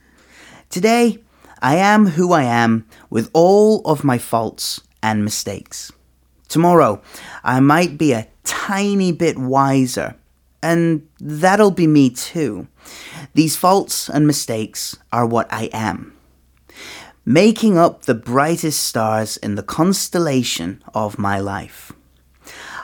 Today, 0.70 1.18
I 1.60 1.76
am 1.76 2.06
who 2.06 2.32
I 2.32 2.44
am 2.44 2.86
with 3.10 3.30
all 3.32 3.80
of 3.84 4.04
my 4.04 4.18
faults 4.18 4.80
and 5.02 5.24
mistakes. 5.24 5.92
Tomorrow, 6.48 7.02
I 7.42 7.60
might 7.60 7.98
be 7.98 8.12
a 8.12 8.28
tiny 8.44 9.12
bit 9.12 9.38
wiser, 9.38 10.16
and 10.62 11.06
that'll 11.20 11.70
be 11.70 11.86
me 11.86 12.10
too. 12.10 12.68
These 13.34 13.56
faults 13.56 14.08
and 14.08 14.26
mistakes 14.26 14.96
are 15.12 15.26
what 15.26 15.52
I 15.52 15.70
am 15.72 16.18
making 17.28 17.76
up 17.76 18.06
the 18.06 18.14
brightest 18.14 18.82
stars 18.82 19.36
in 19.36 19.54
the 19.54 19.62
constellation 19.62 20.82
of 20.94 21.18
my 21.18 21.38
life. 21.38 21.92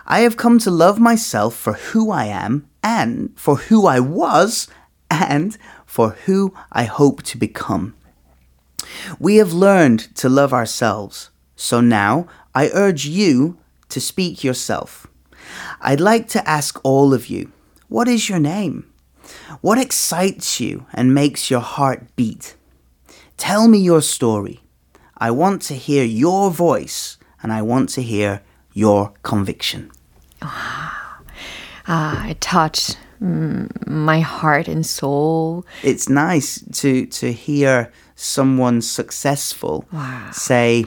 I 0.06 0.20
have 0.20 0.36
come 0.36 0.58
to 0.58 0.70
love 0.70 1.00
myself 1.00 1.56
for 1.56 1.72
who 1.72 2.10
I 2.10 2.26
am 2.26 2.68
and 2.84 3.32
for 3.34 3.56
who 3.56 3.86
I 3.86 3.98
was 3.98 4.68
and 5.10 5.56
for 5.86 6.10
who 6.26 6.54
I 6.70 6.84
hope 6.84 7.22
to 7.24 7.38
become. 7.38 7.94
We 9.18 9.36
have 9.36 9.52
learned 9.52 10.14
to 10.16 10.28
love 10.28 10.52
ourselves, 10.52 11.30
so 11.56 11.80
now 11.80 12.28
I 12.54 12.70
urge 12.74 13.06
you 13.06 13.58
to 13.88 14.00
speak 14.00 14.44
yourself. 14.44 15.06
I'd 15.80 16.00
like 16.00 16.28
to 16.28 16.48
ask 16.48 16.78
all 16.84 17.14
of 17.14 17.28
you, 17.28 17.50
what 17.88 18.08
is 18.08 18.28
your 18.28 18.38
name? 18.38 18.90
What 19.62 19.78
excites 19.78 20.60
you 20.60 20.86
and 20.92 21.14
makes 21.14 21.50
your 21.50 21.60
heart 21.60 22.14
beat? 22.16 22.54
Tell 23.36 23.66
me 23.68 23.78
your 23.78 24.02
story. 24.02 24.60
I 25.16 25.30
want 25.30 25.62
to 25.62 25.74
hear 25.74 26.04
your 26.04 26.50
voice 26.50 27.16
and 27.42 27.52
I 27.52 27.62
want 27.62 27.88
to 27.90 28.02
hear 28.02 28.42
your 28.72 29.14
conviction 29.22 29.90
Ah, 31.87 32.27
it 32.27 32.39
touched 32.41 32.97
mm, 33.21 33.67
my 33.87 34.19
heart 34.21 34.67
and 34.67 34.85
soul. 34.85 35.65
It's 35.83 36.07
nice 36.09 36.61
to 36.81 37.05
to 37.19 37.31
hear 37.31 37.91
someone 38.15 38.81
successful 38.81 39.85
Wow. 39.93 40.29
say, 40.31 40.85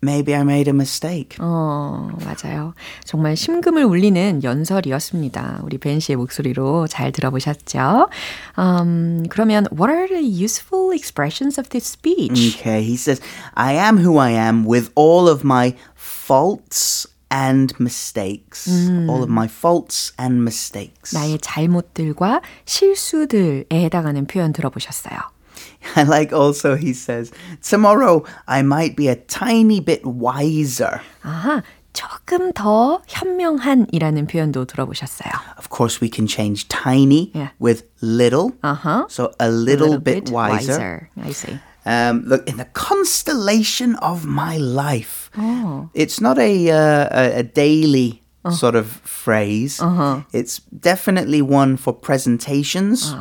maybe 0.00 0.32
I 0.34 0.44
made 0.44 0.68
a 0.68 0.72
mistake. 0.72 1.36
어, 1.40 2.08
맞아요. 2.24 2.72
정말 3.04 3.36
심금을 3.36 3.82
울리는 3.84 4.42
연설이었습니다. 4.44 5.60
우리 5.64 5.76
벤 5.78 5.98
씨의 5.98 6.16
목소리로 6.16 6.86
잘 6.86 7.10
들어보셨죠? 7.10 8.08
Um, 8.56 9.24
그러면 9.28 9.66
what 9.72 9.90
are 9.90 10.06
the 10.06 10.22
useful 10.22 10.92
expressions 10.94 11.58
of 11.58 11.68
this 11.70 11.84
speech? 11.84 12.56
Okay, 12.56 12.80
he 12.82 12.94
says, 12.96 13.20
I 13.54 13.72
am 13.74 13.98
who 13.98 14.18
I 14.18 14.30
am 14.30 14.64
with 14.64 14.90
all 14.94 15.28
of 15.28 15.42
my 15.44 15.74
faults 15.96 17.06
and 17.32 17.74
mistakes. 17.78 18.68
All 19.08 19.22
of 19.22 19.28
my 19.28 19.46
faults 19.48 20.12
and 20.18 20.40
mistakes. 20.42 21.12
나의 21.14 21.38
잘못들과 21.40 22.40
실수들에 22.64 23.66
해당하는 23.72 24.26
표현 24.26 24.52
들어보셨어요. 24.52 25.18
I 25.96 26.04
like 26.04 26.32
also 26.32 26.74
he 26.76 26.90
says, 26.92 27.30
tomorrow 27.62 28.24
I 28.46 28.60
might 28.60 28.96
be 28.96 29.08
a 29.08 29.16
tiny 29.16 29.80
bit 29.80 30.02
wiser. 30.04 31.00
아하, 31.22 31.62
조금 31.92 32.52
더 32.52 33.02
현명한이라는 33.08 34.26
표현도 34.26 34.66
들어보셨어요. 34.66 35.30
Of 35.58 35.68
course, 35.70 36.00
we 36.00 36.08
can 36.12 36.26
change 36.26 36.68
tiny 36.68 37.30
Yeah. 37.34 37.50
with 37.60 37.84
little. 38.00 38.52
Uh-huh. 38.62 39.06
So 39.08 39.32
a 39.40 39.50
little, 39.50 39.98
bit, 39.98 40.30
wiser. 40.30 41.10
I 41.20 41.32
see. 41.32 41.58
Um, 41.85 42.23
look, 42.25 42.47
in 42.47 42.57
the 42.57 42.65
constellation 42.65 43.95
of 43.95 44.25
my 44.25 44.57
life. 44.57 45.29
Oh. 45.37 45.89
It's 45.93 46.21
not 46.21 46.37
a, 46.39 46.69
uh, 46.71 47.09
a, 47.11 47.39
a 47.39 47.43
daily 47.43 48.23
sort 48.51 48.75
of 48.75 48.87
phrase. 48.87 49.79
uh-huh. 49.81 50.21
It's 50.33 50.59
definitely 50.59 51.41
one 51.41 51.77
for 51.77 51.93
presentations. 51.93 53.13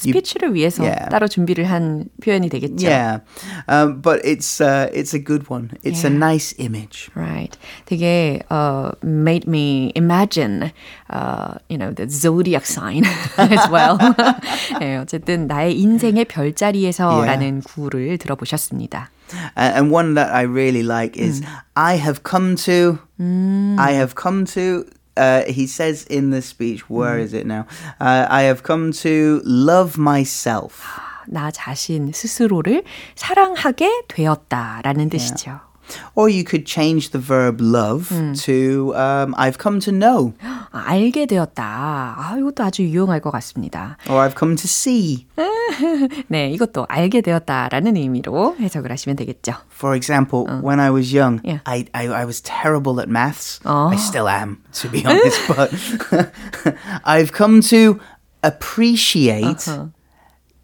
스피치를 0.00 0.52
위해서 0.52 0.82
Yeah. 0.84 1.08
따로 1.10 1.26
준비를 1.26 1.64
한 1.70 2.04
표현이 2.22 2.50
되겠죠. 2.50 2.86
Yeah, 2.86 3.20
um, 3.66 4.02
but 4.02 4.20
it's 4.26 4.60
uh, 4.60 4.90
it's 4.92 5.14
a 5.14 5.18
good 5.18 5.46
one. 5.48 5.70
It's 5.82 6.04
a 6.04 6.10
Yeah. 6.12 6.18
nice 6.20 6.54
image. 6.58 7.08
Right. 7.16 7.56
되게 7.86 8.42
uh, 8.50 8.92
made 9.02 9.48
me 9.48 9.92
imagine, 9.96 10.70
uh, 11.08 11.54
you 11.70 11.78
know, 11.78 11.92
the 11.94 12.06
zodiac 12.10 12.66
sign 12.66 13.04
as 13.38 13.70
well. 13.72 13.96
네, 14.80 14.98
어쨌든 14.98 15.46
나의 15.46 15.80
인생의 15.80 16.26
별자리에서라는 16.26 17.62
구를 17.62 18.18
들어보셨습니다. 18.18 19.08
Uh, 19.56 19.80
and 19.80 19.90
one 19.90 20.14
that 20.14 20.30
I 20.30 20.42
really 20.44 20.82
like 20.84 21.16
is 21.16 21.40
I 21.74 21.96
have 21.96 22.20
come 22.22 22.54
to. 22.66 22.98
I 23.18 23.92
have 23.96 24.14
come 24.14 24.44
to. 24.52 24.84
Uh, 25.16 25.44
he 25.48 25.66
says 25.66 26.04
in 26.10 26.30
the 26.30 26.42
speech, 26.42 26.90
where 26.90 27.18
is 27.18 27.32
it 27.32 27.46
now? 27.46 27.66
Uh, 27.98 28.26
I 28.28 28.42
have 28.42 28.62
come 28.62 28.92
to 29.02 29.40
love 29.44 29.96
myself. 29.98 30.84
나 31.26 31.50
자신 31.50 32.12
스스로를 32.12 32.84
사랑하게 33.16 34.02
되었다라는 34.08 35.08
뜻이죠. 35.08 35.60
Or 36.16 36.28
you 36.28 36.42
could 36.42 36.66
change 36.66 37.10
the 37.10 37.18
verb 37.20 37.60
love 37.60 38.08
to 38.42 38.92
um, 38.96 39.36
I've 39.38 39.56
come 39.56 39.78
to 39.80 39.92
know. 39.92 40.34
아, 40.42 40.66
알게 40.72 41.26
되었다. 41.26 41.62
아, 42.18 42.34
이것도 42.36 42.64
아주 42.64 42.82
유용할 42.82 43.20
것 43.20 43.30
같습니다. 43.30 43.96
Or 44.10 44.18
I've 44.18 44.36
come 44.36 44.56
to 44.56 44.64
see. 44.64 45.28
네, 46.26 46.50
이것도 46.50 46.86
알게 46.88 47.20
되었다라는 47.20 47.94
의미로 47.96 48.56
해석을 48.58 48.90
하시면 48.90 49.14
되겠죠. 49.14 49.52
For 49.72 49.94
example, 49.94 50.46
when 50.60 50.80
I 50.80 50.90
was 50.90 51.14
young, 51.14 51.40
Yeah. 51.44 51.60
I, 51.64 51.86
I, 51.94 52.08
I 52.08 52.24
was 52.24 52.40
terrible 52.42 52.98
at 53.00 53.08
maths. 53.08 53.60
I 53.64 53.94
still 53.96 54.26
am, 54.28 54.58
to 54.82 54.88
be 54.90 55.04
honest, 55.06 55.40
but 55.46 55.70
I've 57.04 57.30
come 57.32 57.60
to 57.70 58.00
appreciate 58.42 59.68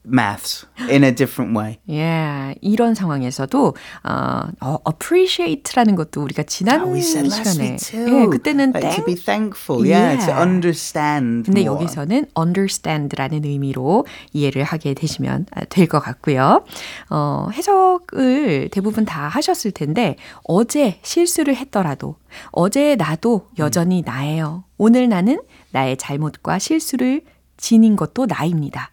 Maths 0.07 0.65
in 0.89 1.03
a 1.03 1.11
different 1.13 1.57
way. 1.57 1.79
Yeah, 1.87 2.55
이런 2.61 2.95
상황에서도 2.95 3.75
어, 4.03 4.41
어, 4.61 4.77
appreciate라는 4.87 5.95
것도 5.95 6.21
우리가 6.23 6.43
지난 6.43 6.81
Oh, 6.81 6.93
we 6.93 6.99
said 7.01 7.27
last 7.27 7.53
시간에. 7.53 7.77
예, 8.07 8.25
그때는 8.27 8.71
Like, 8.73 8.81
땡 8.89 8.95
to 8.97 9.05
be 9.05 9.15
thankful, 9.15 9.81
yeah, 9.85 10.17
to 10.17 10.31
Yeah. 10.33 10.41
understand 10.41 11.45
근데 11.45 11.61
more. 11.61 11.75
여기서는 11.81 12.25
understand라는 12.37 13.43
의미로 13.45 14.05
이해를 14.33 14.63
하게 14.63 14.93
되시면 14.93 15.45
될 15.69 15.87
것 15.87 15.99
같고요. 15.99 16.63
어, 17.09 17.47
해석을 17.53 18.69
대부분 18.71 19.05
다 19.05 19.27
하셨을 19.27 19.71
텐데 19.71 20.15
어제 20.43 20.99
실수를 21.03 21.55
했더라도 21.55 22.15
어제 22.51 22.95
나도 22.95 23.47
여전히 23.59 24.03
나예요. 24.05 24.63
오늘 24.77 25.09
나는 25.09 25.39
나의 25.71 25.97
잘못과 25.97 26.59
실수를 26.59 27.21
지닌 27.57 27.95
것도 27.95 28.25
나입니다. 28.27 28.91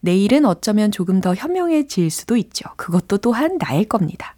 내일은 0.00 0.44
어쩌면 0.44 0.90
조금 0.90 1.20
더 1.20 1.34
현명해질 1.34 2.10
수도 2.10 2.36
있죠. 2.36 2.64
그것도 2.76 3.18
또한 3.18 3.58
나일 3.58 3.88
겁니다. 3.88 4.36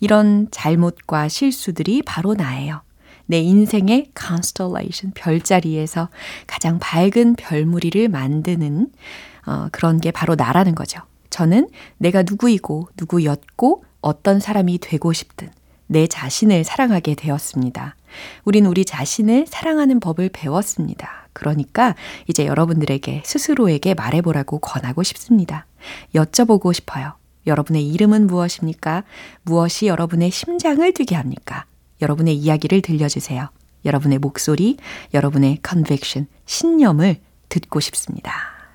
이런 0.00 0.48
잘못과 0.50 1.28
실수들이 1.28 2.02
바로 2.02 2.34
나예요. 2.34 2.82
내 3.26 3.38
인생의 3.38 4.12
constellation, 4.18 5.12
별자리에서 5.14 6.08
가장 6.46 6.78
밝은 6.78 7.36
별무리를 7.36 8.08
만드는 8.08 8.88
어, 9.46 9.68
그런 9.72 10.00
게 10.00 10.10
바로 10.10 10.34
나라는 10.34 10.74
거죠. 10.74 11.00
저는 11.30 11.68
내가 11.98 12.22
누구이고 12.22 12.88
누구였고 12.98 13.84
어떤 14.00 14.40
사람이 14.40 14.78
되고 14.78 15.12
싶든 15.12 15.50
내 15.86 16.06
자신을 16.06 16.64
사랑하게 16.64 17.14
되었습니다. 17.14 17.96
우린 18.44 18.66
우리 18.66 18.84
자신을 18.84 19.46
사랑하는 19.48 20.00
법을 20.00 20.30
배웠습니다. 20.32 21.28
그러니까 21.32 21.94
이제 22.28 22.46
여러분들에게 22.46 23.22
스스로에게 23.24 23.94
말해보라고 23.94 24.58
권하고 24.58 25.02
싶습니다. 25.02 25.66
여쭤보고 26.14 26.72
싶어요. 26.72 27.14
여러분의 27.46 27.86
이름은 27.88 28.26
무엇입니까? 28.26 29.04
무엇이 29.42 29.86
여러분의 29.86 30.30
심장을 30.30 30.92
뛰게 30.92 31.14
합니까? 31.14 31.64
여러분의 32.00 32.36
이야기를 32.36 32.82
들려주세요. 32.82 33.48
여러분의 33.84 34.18
목소리, 34.18 34.76
여러분의 35.12 35.58
conviction, 35.66 36.28
신념을 36.46 37.16
듣고 37.48 37.80
싶습니다. 37.80 38.32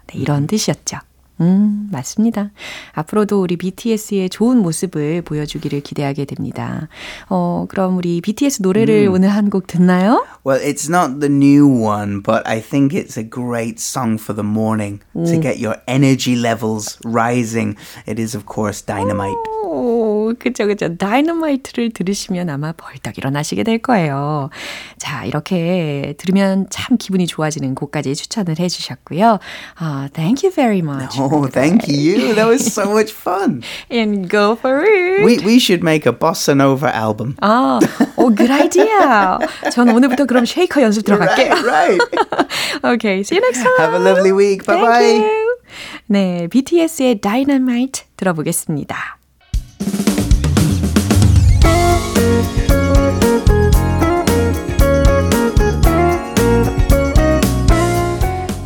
네, 0.08 0.19
이런 0.19 0.47
뜻이었죠. 0.47 0.97
음, 1.39 1.88
맞습니다. 1.91 2.52
앞으로도 2.93 3.41
우리 3.41 3.58
BTS의 3.58 4.30
좋은 4.30 4.58
모습을 4.58 5.21
보여주기를 5.21 5.82
기대하게 5.82 6.26
됩니다. 6.26 6.88
어, 7.30 7.65
그럼 7.69 7.97
우리 7.97 8.21
BTS 8.21 8.62
노래를 8.62 9.08
오늘 9.10 9.30
한 9.30 9.50
곡 9.50 9.67
듣나요? 9.67 10.26
Well, 10.45 10.60
it's 10.62 10.89
not 10.89 11.19
the 11.19 11.30
new 11.34 11.67
one, 11.67 12.21
but 12.21 12.41
I 12.45 12.60
think 12.62 12.93
it's 12.97 13.17
a 13.17 13.23
great 13.23 13.80
song 13.80 14.17
for 14.19 14.36
the 14.36 14.45
morning 14.47 15.00
to 15.13 15.39
get 15.39 15.60
your 15.63 15.78
energy 15.88 16.36
levels 16.36 16.97
rising. 17.06 17.76
It 18.08 18.19
is, 18.19 18.36
of 18.36 18.45
course, 18.45 18.82
Dynamite. 18.86 19.38
오, 19.63 20.16
그쵸, 20.40 20.68
그쵸. 20.68 20.96
다이너마이트를 20.98 21.92
들으시면 21.92 22.50
아마 22.50 22.72
벌떡 22.72 23.18
일어나시게 23.18 23.63
될 23.63 23.78
거예요. 23.80 24.50
자, 24.98 25.26
이렇게 25.26 26.16
들으면 26.18 26.68
참 26.70 26.98
기분이 26.98 27.28
좋아지는 27.28 27.76
곡까지 27.76 28.16
추천을 28.16 28.60
해주셨고요. 28.60 29.40
아, 29.76 30.10
thank 30.13 30.48
you 30.48 30.54
very 30.54 30.80
much. 30.80 31.20
Oh, 31.20 31.48
thank 31.50 31.88
you. 31.88 32.36
That 32.36 32.48
was 32.48 32.66
so 32.66 32.92
much 32.92 33.13
fun. 33.13 33.62
And 33.92 34.30
go 34.30 34.54
for 34.54 34.84
it. 34.84 35.24
We, 35.24 35.40
we 35.46 35.60
should 35.60 35.84
make 35.84 36.06
a 36.06 36.13
bossa 36.13 36.54
nova 36.56 36.90
album. 36.94 37.36
아, 37.42 37.80
오, 38.18 38.34
good 38.36 38.52
idea. 38.52 39.38
전 39.72 39.90
오늘부터 39.90 40.26
그럼 40.26 40.46
쉐이커 40.46 40.82
연습 40.82 41.04
들어갈게요. 41.06 41.54
Right, 41.63 41.68
right. 41.68 42.02
okay, 42.84 43.22
see 43.24 43.36
you 43.36 43.42
next 43.42 43.63
time. 43.63 43.78
Have 43.80 43.94
a 43.94 44.00
lovely 44.00 44.32
week. 44.32 44.66
Bye 44.66 44.76
Thank 44.76 44.88
bye. 44.88 45.28
you. 45.28 45.58
네, 46.08 46.48
BTS의 46.48 47.20
Dynamite 47.22 48.06
들어보겠습니다. 48.16 49.16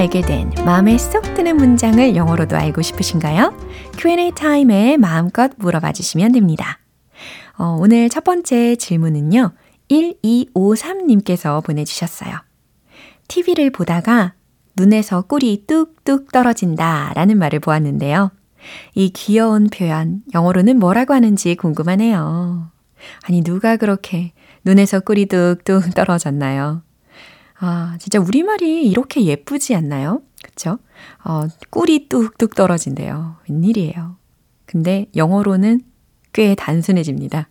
알게 0.00 0.22
된 0.22 0.50
마음에 0.64 0.96
쏙 0.96 1.34
드는 1.34 1.58
문장을 1.58 2.16
영어로도 2.16 2.56
알고 2.56 2.80
싶으신가요? 2.80 3.54
Q&A 3.98 4.32
타임에 4.34 4.96
마음껏 4.96 5.52
물어봐 5.58 5.92
주시면 5.92 6.32
됩니다. 6.32 6.78
어, 7.58 7.76
오늘 7.78 8.08
첫 8.08 8.24
번째 8.24 8.76
질문은요. 8.76 9.52
1253님께서 9.90 11.62
보내주셨어요. 11.62 12.32
TV를 13.28 13.68
보다가 13.68 14.32
눈에서 14.74 15.20
꿀이 15.20 15.66
뚝뚝 15.66 16.32
떨어진다 16.32 17.12
라는 17.14 17.36
말을 17.36 17.60
보았는데요. 17.60 18.30
이 18.94 19.10
귀여운 19.10 19.68
표현, 19.68 20.22
영어로는 20.32 20.78
뭐라고 20.78 21.12
하는지 21.12 21.54
궁금하네요. 21.56 22.70
아니, 23.24 23.42
누가 23.42 23.76
그렇게 23.76 24.32
눈에서 24.64 25.00
꿀이 25.00 25.26
뚝뚝 25.26 25.94
떨어졌나요? 25.94 26.80
아, 27.60 27.96
진짜 28.00 28.18
우리말이 28.18 28.88
이렇게 28.88 29.24
예쁘지 29.24 29.74
않나요? 29.74 30.22
그쵸? 30.42 30.78
어, 31.24 31.46
꿀이 31.68 32.08
뚝뚝 32.08 32.54
떨어진대요. 32.54 33.36
웬일이에요. 33.48 34.16
근데 34.64 35.06
영어로는 35.14 35.82
꽤 36.32 36.54
단순해집니다. 36.54 37.48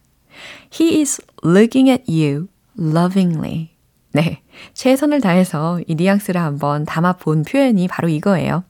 He 0.74 1.00
is 1.00 1.22
looking 1.46 1.90
at 1.90 2.04
you 2.12 2.48
lovingly. 2.80 3.70
네. 4.14 4.42
최선을 4.74 5.22
다해서 5.22 5.80
이 5.88 5.94
뉘앙스를 5.94 6.42
한번 6.42 6.86
담아 6.86 7.14
본 7.14 7.44
표현이 7.44 7.88
바로 7.88 8.10
이거예요. 8.10 8.64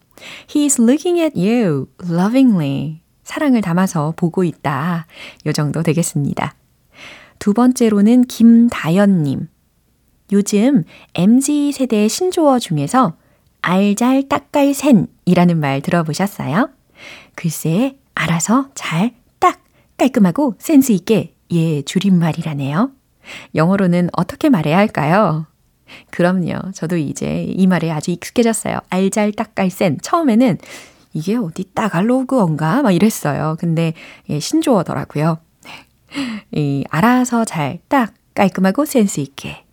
He 0.54 0.66
is 0.66 0.82
looking 0.82 1.22
at 1.22 1.40
you 1.40 1.88
lovingly. 2.04 3.00
사랑을 3.24 3.62
담아서 3.62 4.14
보고 4.18 4.44
있다. 4.44 5.06
요 5.46 5.54
정도 5.54 5.84
되겠습니다. 5.84 6.56
두 7.38 7.54
번째로는 7.54 8.24
김다연님. 8.26 9.48
요즘 10.32 10.84
MZ 11.16 11.72
세대의 11.72 12.10
신조어 12.10 12.60
중에서 12.60 13.14
알잘 13.62 14.30
딱깔센이라는 14.30 15.60
말 15.60 15.82
들어보셨어요? 15.82 16.70
글쎄, 17.36 17.98
알아서 18.16 18.70
잘, 18.76 19.12
딱, 19.40 19.62
깔끔하고 19.98 20.56
센스 20.60 20.92
있게 20.92 21.34
예, 21.52 21.82
줄임말이라네요. 21.82 22.92
영어로는 23.56 24.10
어떻게 24.14 24.50
말해야 24.50 24.78
할까요? 24.78 25.46
그럼요. 26.12 26.72
저도 26.74 26.98
이제 26.98 27.44
이 27.44 27.66
말에 27.68 27.90
아주 27.90 28.12
익숙해졌어요. 28.12 28.80
알잘 28.90 29.32
딱깔센. 29.32 29.98
처음에는 30.02 30.58
이게 31.14 31.36
어디 31.36 31.64
따갈로그인가? 31.74 32.84
막 32.84 32.92
이랬어요. 32.92 33.58
근데 33.60 33.94
예, 34.30 34.40
신조어더라고요. 34.40 35.40
이 36.52 36.84
알아서 36.90 37.46
잘, 37.46 37.80
딱, 37.88 38.14
깔끔하고 38.36 38.86
센스 38.86 39.20
있게. 39.20 39.64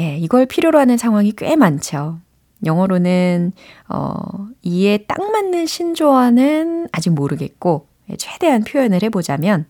예, 0.00 0.16
이걸 0.16 0.46
필요로 0.46 0.78
하는 0.78 0.96
상황이 0.96 1.30
꽤 1.32 1.56
많죠. 1.56 2.20
영어로는 2.64 3.52
어, 3.88 4.14
이에 4.62 4.98
딱 5.06 5.18
맞는 5.30 5.66
신조어는 5.66 6.88
아직 6.90 7.10
모르겠고 7.10 7.86
예, 8.10 8.16
최대한 8.16 8.64
표현을 8.64 9.02
해보자면 9.02 9.66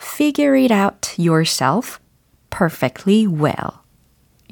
figure 0.00 0.60
it 0.62 0.72
out 0.72 1.20
yourself 1.20 1.98
perfectly 2.50 3.26
well. 3.26 3.80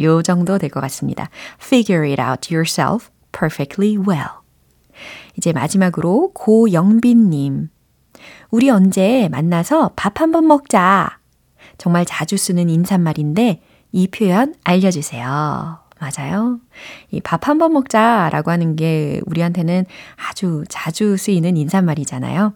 요 0.01 0.23
정도 0.23 0.59
될 0.59 0.71
것 0.71 0.81
같습니다. 0.81 1.31
figure 1.63 2.05
it 2.09 2.21
out 2.21 2.53
yourself 2.53 3.09
perfectly 3.31 3.97
well. 3.97 4.41
이제 5.37 5.53
마지막으로 5.53 6.33
고영빈님. 6.35 7.69
우리 8.51 8.71
언제 8.71 9.29
만나서 9.31 9.93
밥 9.95 10.21
한번 10.21 10.49
먹자. 10.49 11.21
정말 11.79 12.05
자주 12.05 12.37
쓰는 12.37 12.69
인사말인데 12.69 13.63
이 13.97 14.09
표현 14.09 14.55
알려주세요. 14.65 15.79
맞아요. 15.99 16.61
이 17.11 17.21
밥 17.21 17.49
한 17.49 17.59
번 17.59 17.73
먹자 17.73 18.29
라고 18.31 18.51
하는 18.51 18.77
게 18.77 19.21
우리한테는 19.25 19.87
아주 20.29 20.65
자주 20.69 21.17
쓰이는 21.17 21.57
인사말이잖아요. 21.57 22.53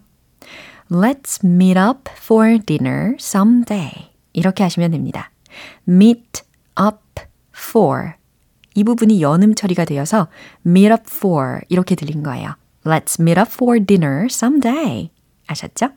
Let's 0.91 1.43
meet 1.43 1.79
up 1.79 2.11
for 2.15 2.59
dinner 2.59 3.15
someday. 3.19 4.11
이렇게 4.35 4.63
하시면 4.65 4.91
됩니다. 4.91 5.31
meet 5.89 6.43
up 6.79 6.99
for. 7.57 8.13
이 8.75 8.85
부분이 8.85 9.23
연음 9.23 9.55
처리가 9.55 9.87
되어서 9.87 10.29
meet 10.67 10.93
up 10.93 11.05
for 11.07 11.61
이렇게 11.71 11.95
들린 11.95 12.23
거예요. 12.23 12.55
Let's 12.85 13.19
meet 13.19 13.41
up 13.41 13.51
for 13.51 13.83
dinner 13.83 14.27
someday. 14.27 15.11
아셨죠? 15.47 15.89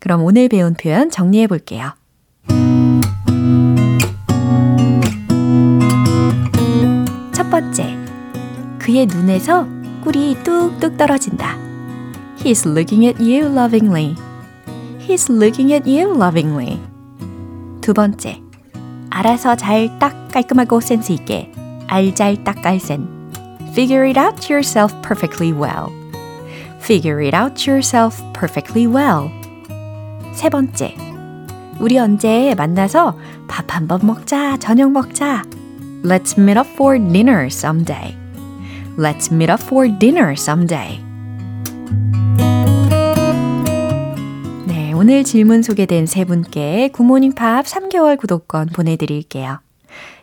그럼 0.00 0.22
오늘 0.22 0.48
배운 0.50 0.74
표현 0.74 1.08
정리해 1.10 1.46
볼게요. 1.46 1.94
번째. 7.56 7.96
그의 8.78 9.06
눈에서 9.06 9.66
꿀이 10.04 10.42
뚝뚝 10.44 10.98
떨어진다. 10.98 11.56
He's 12.36 12.68
looking 12.68 13.06
at 13.06 13.18
you 13.18 13.50
lovingly. 13.50 14.14
He's 15.00 15.32
looking 15.32 15.72
at 15.72 15.88
you 15.88 16.14
lovingly. 16.14 16.78
두 17.80 17.94
번째. 17.94 18.42
알아서 19.08 19.56
잘 19.56 19.98
딱 19.98 20.28
깔끔하고 20.28 20.80
센스 20.80 21.12
있게 21.12 21.50
알잘 21.86 22.44
딱깔센. 22.44 23.08
Figure 23.70 24.06
it 24.06 24.20
out 24.20 24.52
yourself 24.52 24.94
perfectly 25.00 25.50
well. 25.50 25.88
Figure 26.82 27.24
it 27.24 27.34
out 27.34 27.66
yourself 27.66 28.22
perfectly 28.34 28.86
well. 28.86 29.30
세 30.34 30.50
번째. 30.50 30.94
우리 31.80 31.96
언제 31.98 32.54
만나서 32.54 33.16
밥 33.48 33.74
한 33.74 33.88
번 33.88 34.00
먹자, 34.04 34.58
저녁 34.58 34.92
먹자. 34.92 35.42
Let's 36.06 36.38
meet 36.38 36.56
up 36.56 36.68
for 36.68 37.00
dinner 37.00 37.46
someday. 37.46 38.14
Let's 38.96 39.32
meet 39.32 39.50
up 39.50 39.60
for 39.60 39.88
dinner 39.88 40.34
someday. 40.38 41.00
네, 44.68 44.92
오늘 44.92 45.24
질문 45.24 45.62
소개된 45.62 46.06
세 46.06 46.24
분께 46.24 46.90
굿모닝 46.92 47.32
팝 47.32 47.66
3개월 47.66 48.16
구독권 48.18 48.68
보내드릴게요. 48.68 49.58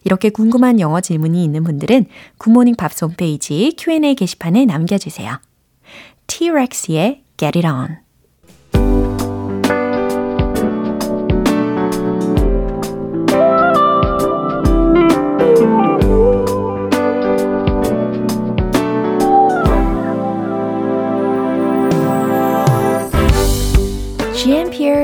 이렇게 0.06 0.30
궁금한 0.30 0.80
영어 0.80 1.02
질문이 1.02 1.44
있는 1.44 1.66
분들은 1.66 2.06
굿모닝 2.38 2.76
팝스 2.78 3.04
홈페이지 3.04 3.76
Q&A 3.78 4.16
게시판에 4.16 4.64
남겨주세요. 4.64 5.42
T-Rex의 6.28 7.24
Get 7.36 7.60
It 7.60 7.68
On 7.68 8.03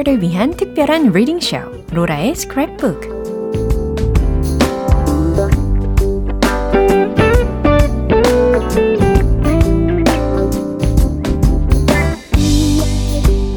를 0.03 0.21
위한 0.21 0.51
특별한 0.51 1.11
reading 1.11 1.41
쇼 1.41 1.57
로라의 1.91 2.33
스크랩북 2.33 3.19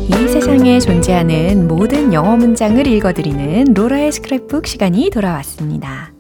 이 0.09 0.29
세상에 0.29 0.81
존재하는 0.81 1.69
모든 1.69 2.13
영어 2.13 2.37
문장을 2.37 2.85
읽어드리는 2.89 3.75
로라의 3.75 4.11
스크랩북 4.11 4.67
시간이 4.67 5.11
돌아왔습니다. 5.11 6.13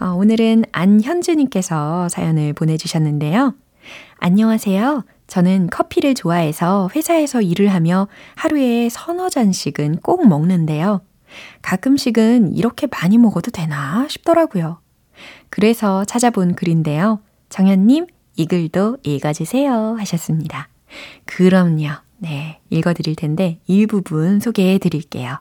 어, 0.00 0.06
오늘은 0.14 0.64
안현주님께서 0.72 2.08
사연을 2.08 2.54
보내주셨는데요. 2.54 3.54
안녕하세요. 4.20 5.04
저는 5.30 5.68
커피를 5.70 6.14
좋아해서 6.14 6.90
회사에서 6.94 7.40
일을 7.40 7.68
하며 7.68 8.08
하루에 8.34 8.88
서너 8.90 9.28
잔씩은 9.30 10.00
꼭 10.02 10.26
먹는데요. 10.28 11.02
가끔씩은 11.62 12.56
이렇게 12.56 12.88
많이 12.88 13.16
먹어도 13.16 13.52
되나 13.52 14.06
싶더라고요. 14.08 14.80
그래서 15.48 16.04
찾아본 16.04 16.56
글인데요. 16.56 17.20
정현님, 17.48 18.06
이 18.36 18.46
글도 18.46 18.98
읽어주세요 19.04 19.96
하셨습니다. 20.00 20.68
그럼요. 21.26 21.90
네, 22.18 22.58
읽어드릴 22.68 23.14
텐데 23.14 23.60
일부분 23.68 24.40
소개해 24.40 24.78
드릴게요. 24.78 25.38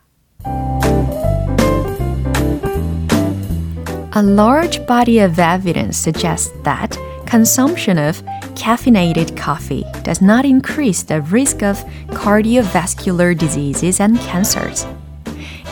A 4.16 4.24
large 4.24 4.86
body 4.86 5.20
of 5.24 5.42
evidence 5.42 5.98
suggests 5.98 6.54
that 6.64 7.09
consumption 7.30 8.00
of 8.00 8.24
caffeinated 8.56 9.38
coffee 9.38 9.86
does 10.02 10.20
not 10.20 10.46
increase 10.46 11.04
the 11.04 11.22
risk 11.22 11.62
of 11.62 11.78
cardiovascular 12.08 13.38
diseases 13.38 14.00
and 14.00 14.18
cancers. 14.22 14.88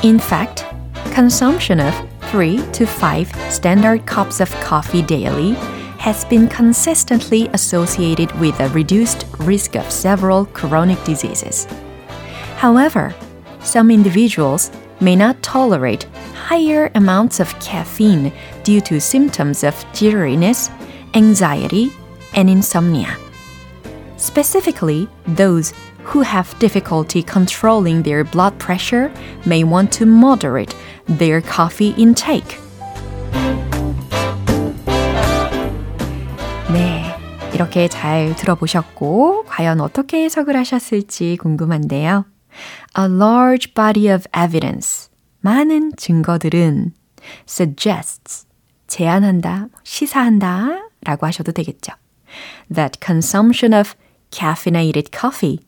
In 0.04 0.20
fact, 0.20 0.66
consumption 1.14 1.80
of 1.80 1.96
3 2.30 2.58
to 2.74 2.86
5 2.86 3.52
standard 3.52 4.06
cups 4.06 4.40
of 4.40 4.52
coffee 4.62 5.02
daily 5.02 5.54
has 5.98 6.26
been 6.26 6.48
consistently 6.48 7.48
associated 7.54 8.32
with 8.40 8.60
a 8.60 8.70
reduced 8.70 9.26
risk 9.40 9.76
of 9.76 9.90
several 9.90 10.46
chronic 10.46 11.04
diseases. 11.06 11.66
However, 12.58 13.16
some 13.62 13.90
individuals 13.90 14.70
may 15.00 15.16
not 15.16 15.42
tolerate 15.42 16.04
higher 16.36 16.92
amounts 16.94 17.40
of 17.40 17.60
caffeine 17.60 18.32
due 18.64 18.82
to 18.82 19.02
symptoms 19.02 19.64
of 19.64 19.74
jitteriness, 19.92 20.70
anxiety, 21.17 21.93
and 22.35 22.49
insomnia. 22.51 23.17
Specifically, 24.17 25.09
those 25.27 25.73
who 26.05 26.23
have 26.23 26.59
difficulty 26.59 27.23
controlling 27.23 28.03
their 28.03 28.25
blood 28.25 28.59
pressure 28.59 29.11
may 29.47 29.65
want 29.65 29.93
to 29.93 30.07
moderate 30.07 30.75
their 31.07 31.41
coffee 31.41 31.95
intake. 31.97 32.59
네. 36.73 37.03
이렇게 37.53 37.89
잘 37.89 38.35
들어보셨고, 38.37 39.45
과연 39.47 39.81
어떻게 39.81 40.25
해석을 40.25 40.57
하셨을지 40.57 41.37
궁금한데요. 41.41 42.25
A 42.99 43.05
large 43.05 43.75
body 43.75 44.13
of 44.13 44.25
evidence. 44.37 45.11
많은 45.41 45.93
증거들은 45.97 46.93
suggests. 47.47 48.47
제안한다, 48.87 49.69
시사한다 49.85 50.86
라고 51.02 51.26
하셔도 51.26 51.52
되겠죠. 51.52 51.94
That 52.74 53.00
consumption 53.04 53.74
of 53.74 53.94
caffeinated 54.32 55.12
coffee. 55.18 55.60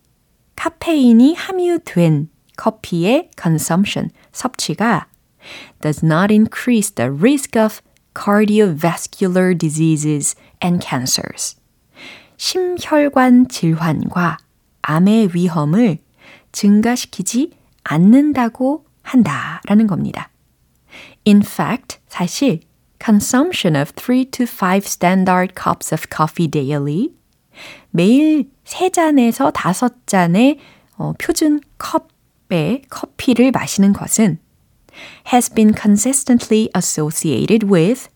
카페인이 0.56 1.36
함유된 1.36 2.30
커피의 2.58 3.32
consumption, 3.40 4.12
섭취가 4.34 5.08
does 5.82 6.06
not 6.06 6.34
increase 6.34 6.92
the 6.94 7.10
risk 7.10 7.58
of 7.58 7.82
cardiovascular 8.14 9.58
diseases 9.58 10.36
and 10.62 10.86
cancers. 10.86 11.56
심혈관 12.38 13.48
질환과 13.48 14.38
암의 14.82 15.30
위험을 15.34 16.00
증가시키지 16.52 17.52
않는다고 17.84 18.86
한다라는 19.04 19.88
겁니다. 19.88 20.30
In 21.26 21.42
fact, 21.42 22.00
사실 22.08 22.62
consumption 23.04 23.76
of 23.76 23.94
3 23.96 24.32
to 24.32 24.46
5 24.46 24.86
standard 24.86 25.54
cups 25.56 25.94
of 25.94 26.08
coffee 26.10 26.48
daily 26.48 27.14
매일 27.92 28.50
3잔에서 28.66 29.54
5잔의 29.54 30.58
어, 30.98 31.14
표준 31.18 31.62
컵의 31.78 32.84
커피를 32.90 33.52
마시는 33.52 33.94
것은 33.94 34.40
has 35.32 35.50
been 35.54 35.74
consistently 35.74 36.70
associated 36.76 37.66
with 37.66 38.10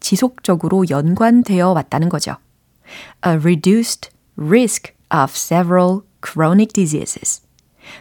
지속적으로 0.00 0.84
연관되어 0.88 1.72
왔다는 1.72 2.08
거죠. 2.08 2.36
A 3.26 3.34
reduced 3.34 4.10
risk 4.36 4.94
of 5.12 5.32
several 5.34 6.02
chronic 6.24 6.72
diseases. 6.72 7.42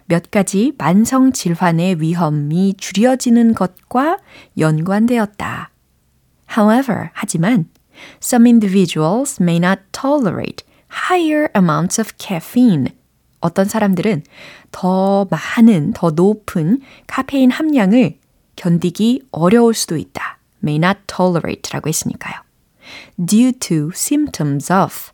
몇 0.06 0.30
가지 0.32 0.74
만성 0.78 1.32
질환의 1.32 2.02
위험이 2.02 2.74
줄여지는 2.78 3.54
것과 3.54 4.20
연관되었다. 4.58 5.72
However, 6.58 7.12
하지만 7.14 7.70
some 8.22 8.48
individuals 8.48 9.42
may 9.42 9.58
not 9.58 9.82
tolerate 9.92 10.64
higher 11.10 11.50
amounts 11.56 12.00
of 12.00 12.14
caffeine. 12.18 12.94
어떤 13.40 13.66
사람들은 13.66 14.24
더 14.72 15.28
많은, 15.30 15.94
더 15.94 16.12
높은 16.12 16.82
카페인 17.08 17.52
함량을 17.52 18.18
견디기 18.56 19.24
어려울 19.32 19.74
수도 19.74 19.96
있다. 19.96 20.40
may 20.64 20.76
not 20.76 21.00
tolerate라고 21.08 21.88
했으니까요. 21.88 22.36
due 23.24 23.52
to 23.52 23.92
symptoms 23.94 24.72
of 24.72 25.12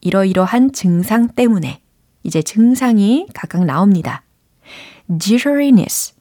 이러이러한 0.00 0.72
증상 0.72 1.28
때문에 1.28 1.80
이제 2.22 2.42
증상이 2.42 3.26
각각 3.34 3.64
나옵니다. 3.64 4.22
jitteriness 5.18 6.14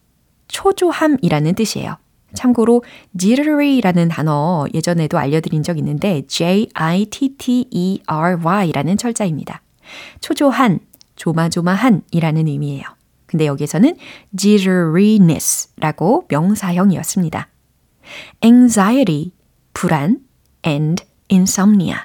초조함이라는 0.47 1.55
뜻이에요. 1.55 1.97
참고로 2.33 2.83
jittery라는 3.17 4.09
단어 4.09 4.65
예전에도 4.73 5.17
알려드린 5.17 5.63
적 5.63 5.77
있는데 5.77 6.23
J-I-T-T-E-R-Y라는 6.27 6.67
철자입니다. 8.97 9.61
초조한, 10.19 10.79
조마조마한이라는 11.15 12.47
의미예요. 12.47 12.83
근데 13.25 13.45
여기서는 13.45 13.95
jitteriness라고 14.37 16.25
명사형이었습니다. 16.29 17.47
anxiety, 18.43 19.31
불안, 19.73 20.19
and 20.65 21.03
insomnia, 21.31 21.97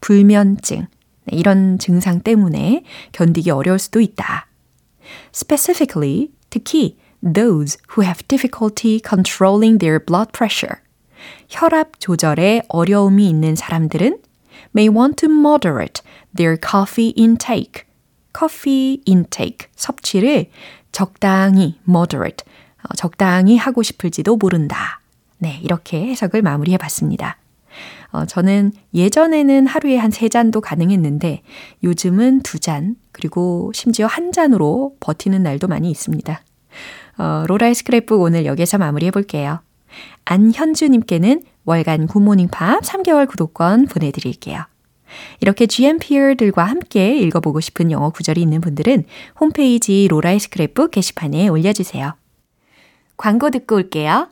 불면증. 0.00 0.86
네, 1.24 1.36
이런 1.36 1.78
증상 1.78 2.20
때문에 2.20 2.84
견디기 3.12 3.50
어려울 3.50 3.78
수도 3.78 4.00
있다. 4.00 4.46
Specifically, 5.34 6.30
특히 6.50 6.96
those 7.22 7.78
who 7.94 8.02
have 8.02 8.26
difficulty 8.28 9.00
controlling 9.00 9.78
their 9.78 9.98
blood 9.98 10.32
pressure. 10.32 10.80
혈압 11.48 11.98
조절에 12.00 12.62
어려움이 12.68 13.28
있는 13.28 13.56
사람들은 13.56 14.18
may 14.74 14.88
want 14.88 15.16
to 15.16 15.28
moderate 15.28 16.02
their 16.34 16.56
coffee 16.58 17.12
intake. 17.18 17.84
coffee 18.36 19.02
intake, 19.08 19.68
섭취를 19.74 20.46
적당히 20.92 21.78
moderate, 21.88 22.44
적당히 22.96 23.56
하고 23.56 23.82
싶을지도 23.82 24.36
모른다. 24.36 25.00
네, 25.38 25.58
이렇게 25.62 26.06
해석을 26.06 26.42
마무리해 26.42 26.76
봤습니다. 26.78 27.36
어, 28.10 28.24
저는 28.24 28.72
예전에는 28.94 29.66
하루에 29.66 29.98
한 29.98 30.10
세 30.10 30.28
잔도 30.28 30.60
가능했는데 30.60 31.42
요즘은 31.82 32.40
두 32.40 32.58
잔, 32.58 32.96
그리고 33.12 33.70
심지어 33.74 34.06
한 34.06 34.32
잔으로 34.32 34.94
버티는 35.00 35.42
날도 35.42 35.68
많이 35.68 35.90
있습니다. 35.90 36.40
어, 37.18 37.44
로라의 37.46 37.74
스크랩북 37.74 38.20
오늘 38.20 38.46
여기서 38.46 38.78
마무리해 38.78 39.10
볼게요. 39.10 39.60
안현주님께는 40.24 41.42
월간 41.64 42.06
굿모닝 42.06 42.48
팝 42.48 42.80
3개월 42.82 43.28
구독권 43.28 43.86
보내드릴게요. 43.86 44.64
이렇게 45.40 45.66
GMPR들과 45.66 46.64
함께 46.64 47.16
읽어보고 47.18 47.60
싶은 47.60 47.90
영어 47.90 48.10
구절이 48.10 48.40
있는 48.40 48.60
분들은 48.60 49.04
홈페이지 49.40 50.06
로라의 50.08 50.38
스크랩북 50.38 50.90
게시판에 50.90 51.48
올려주세요. 51.48 52.14
광고 53.16 53.50
듣고 53.50 53.76
올게요. 53.76 54.28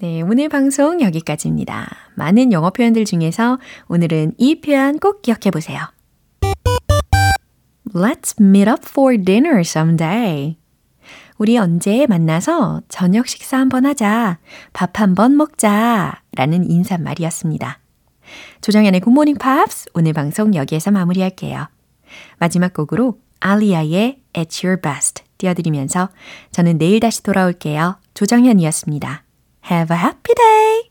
네, 0.00 0.22
오늘 0.22 0.48
방송 0.48 1.00
여기까지입니다. 1.00 1.88
많은 2.14 2.52
영어 2.52 2.70
표현들 2.70 3.04
중에서 3.04 3.58
오늘은 3.88 4.34
이 4.38 4.60
표현 4.60 4.98
꼭 4.98 5.22
기억해 5.22 5.50
보세요. 5.52 5.80
Let's 7.94 8.40
meet 8.40 8.68
up 8.68 8.82
for 8.88 9.16
dinner 9.16 9.60
someday. 9.60 10.56
우리 11.38 11.56
언제 11.56 12.06
만나서 12.06 12.82
저녁 12.88 13.28
식사 13.28 13.58
한번 13.58 13.86
하자. 13.86 14.38
밥 14.72 15.00
한번 15.00 15.36
먹자. 15.36 16.20
라는 16.32 16.68
인사말이었습니다. 16.68 17.78
조정현의 18.60 19.00
굿모닝 19.00 19.36
팝스 19.38 19.90
오늘 19.94 20.12
방송 20.12 20.54
여기에서 20.54 20.90
마무리할게요. 20.90 21.68
마지막 22.38 22.74
곡으로 22.74 23.20
알리아의 23.40 24.20
At 24.36 24.66
Your 24.66 24.80
Best 24.80 25.22
띄워드리면서 25.38 26.10
저는 26.50 26.78
내일 26.78 27.00
다시 27.00 27.22
돌아올게요. 27.22 27.98
조정현이었습니다. 28.14 29.22
Have 29.70 29.96
a 29.96 30.02
happy 30.02 30.34
day! 30.34 30.87